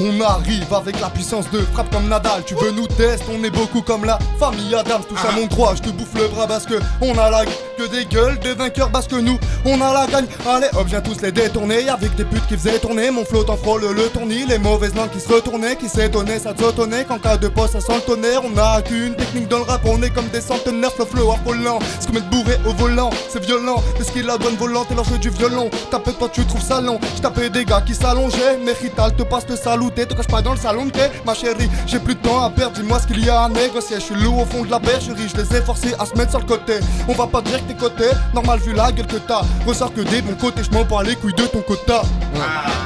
[0.00, 2.44] On arrive avec la puissance de frappe comme Nadal.
[2.46, 5.02] Tu veux nous tester, on est beaucoup comme la famille Adams.
[5.08, 7.44] Touche à mon droit, je te bouffe le bras parce que on a la
[7.78, 10.26] que des gueules de vainqueurs parce que nous on a la gagne.
[10.46, 13.10] Allez hop, viens tous les détourner avec des putes qui faisaient tourner.
[13.10, 16.52] Mon flot en frôle le tournis, les mauvaises langues qui se retournaient, qui s'étonnaient, ça
[16.58, 17.04] s'autonnaient.
[17.04, 18.42] Qu'en cas de poste, ça sent le tonnerre.
[18.44, 21.78] On a qu'une technique dans le rap, on est comme des centenaires, le flow affolant.
[22.00, 23.82] Ce que mettre bourré au volant, c'est violent.
[23.96, 25.70] Parce qu'il a bonne volante et l'enjeu du violon.
[25.90, 27.00] Tape toi, tu trouves ça long.
[27.16, 30.52] J'tapais des gars qui s'allongeaient, Mérital te passe le salut douter, te cache pas dans
[30.52, 30.92] le salon de
[31.24, 31.70] ma chérie.
[31.86, 33.96] J'ai plus de temps à perdre, dis-moi ce qu'il y a à négocier.
[33.96, 36.30] Je suis lourd au fond de la bergerie, je les ai forcés à se mettre
[36.30, 36.74] sur le côté.
[37.08, 39.42] On va pas dire t'es normal vu la gueule que t'as.
[39.66, 42.02] Ressort que des bons côtés, je m'en bats les couilles de ton quota.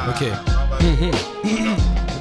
[0.08, 0.26] Ok.
[0.80, 1.76] Mhm.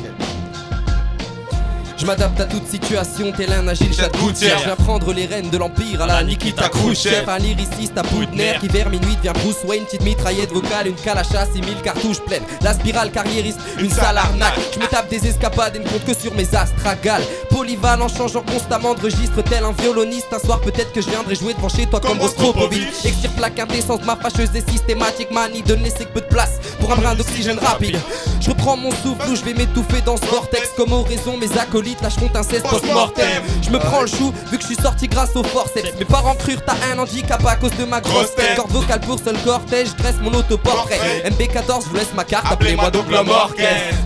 [2.01, 4.57] Je m'adapte à toute situation, tel un agile chat de gouttière.
[4.57, 7.29] Je viens prendre les rênes de l'empire à la Nikita Khrouchtchev.
[7.29, 9.85] Un lyriciste à bout de nerfs qui vers minuit devient Bruce Wayne.
[9.85, 12.41] Petite mitraillette vocale, une calacha, 6000 cartouches pleines.
[12.63, 14.59] La spirale carriériste, une sale arnaque.
[14.73, 17.21] Je me tape des escapades et ne compte que sur mes astragales.
[17.51, 20.33] Polyvalent, changeant constamment de registre, tel un violoniste.
[20.33, 23.05] Un soir, peut-être que je viendrai jouer devant chez toi comme Rostropovich.
[23.05, 26.91] Extirpe la quintessence, ma fâcheuse et systématique manie de laisser que peu de place pour
[26.91, 27.99] un brin d'oxygène rapide.
[28.39, 30.69] Je reprends mon souffle ou je vais m'étouffer dans ce vortex.
[30.75, 33.43] Comme oraison, mes acolytes lâcheront un cesse post-mortem.
[33.61, 35.93] Je me prends le chou vu que je suis sorti grâce au forceps.
[35.99, 38.55] Mes parents crurent t'as un handicap à cause de ma grosse tête.
[38.55, 40.99] Corde vocale pour seul cortège, je dresse mon autoportrait.
[41.25, 43.97] MB14, je vous laisse ma carte, appelez-moi donc l'homme orchestre.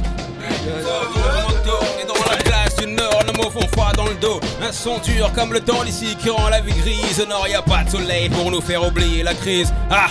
[2.01, 4.39] Et dans la classe du Nord, le mot font froid dans le dos.
[4.61, 7.21] Un son dur comme le temps d'ici qui rend la vie grise.
[7.21, 9.73] Au Nord, y a pas de soleil pour nous faire oublier la crise.
[9.89, 10.07] Ah!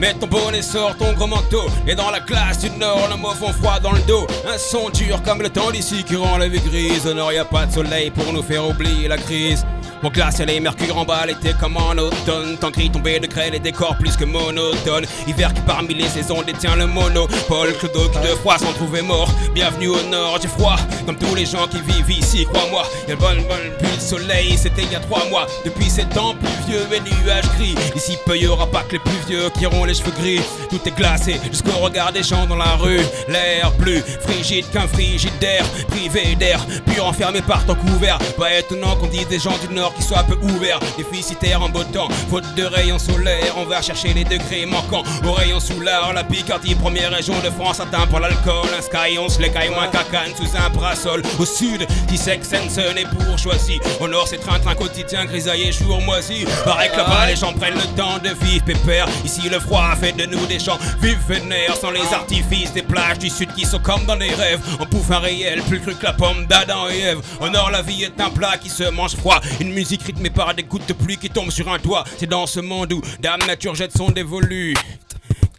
[0.00, 1.66] Mets ton bonnet, sors ton gros manteau.
[1.86, 4.26] Et dans la classe du Nord, le mot font froid dans le dos.
[4.46, 7.06] Un son dur comme le temps d'ici qui rend la vie grise.
[7.06, 9.64] Au Nord, y pas de soleil pour nous faire oublier la crise.
[10.00, 12.56] Mon glacial et mercure en bas, l'été comme en automne.
[12.60, 15.06] Tant gris tombé de craie, les décors plus que monotones.
[15.26, 17.72] Hiver qui parmi les saisons détient le monopole.
[17.80, 19.28] Clodo qui de froid s'en trouvait mort.
[19.54, 20.76] Bienvenue au nord, j'ai froid.
[21.04, 22.84] Comme tous les gens qui vivent ici, crois-moi.
[23.08, 25.46] Y'a le bon, bon plus de soleil, c'était il y a trois mois.
[25.64, 27.74] Depuis sept ans, pluvieux et nuages gris.
[27.96, 30.40] Ici, peu y aura pas que les plus vieux qui auront les cheveux gris.
[30.70, 33.00] Tout est glacé jusqu'au regard des gens dans la rue.
[33.28, 35.64] L'air plus frigide qu'un frigidaire.
[35.88, 38.18] Privé d'air, pur enfermé par ton couvert.
[38.36, 40.80] Pas étonnant qu'on dise des gens du nord qui soient un peu ouverts.
[40.96, 43.54] Déficitaires en beau temps, faute de rayons solaires.
[43.56, 46.12] On va chercher les degrés manquants aux rayons soulard.
[46.12, 48.68] La Picardie, première région de France, atteint par l'alcool.
[48.76, 51.22] Un Sky 11, les cailles moins cacane sous un brasol.
[51.38, 53.80] Au sud, Tissec, Sensen et bourgeoisie.
[54.00, 56.44] Au nord, c'est train-train quotidien, grisaillé, jour moisi.
[56.64, 59.06] Pareil que là-bas, les gens prennent le temps de vivre pépère.
[59.24, 61.76] Ici, le froid fait de nous des gens vifs vénères.
[61.76, 64.60] Sans les artifices des plages du sud qui sont comme dans des rêves.
[64.80, 67.20] On bouffe un réel, plus cru que la pomme d'Adam et Ève.
[67.40, 69.40] Au nord, la vie est un plat qui se mange froid.
[69.60, 72.02] Une musique rythmée par des gouttes de pluie qui tombent sur un doigt.
[72.16, 74.74] C'est dans ce monde où Dame Nature jette son dévolu.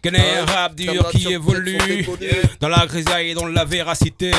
[0.03, 2.05] Connais un rap dur qui évolue
[2.59, 4.31] Dans la grisaille et dans la véracité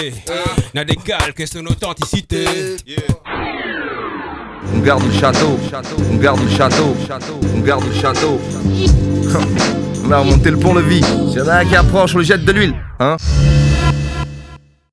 [0.74, 2.44] N'a d'égal que son authenticité
[4.74, 5.58] On garde le château,
[6.10, 6.96] on garde le château,
[7.54, 8.40] on garde le château.
[10.04, 11.02] On a remonté le pont-levis.
[11.02, 13.16] S'il y en a un qui approche, on le jette de l'huile, hein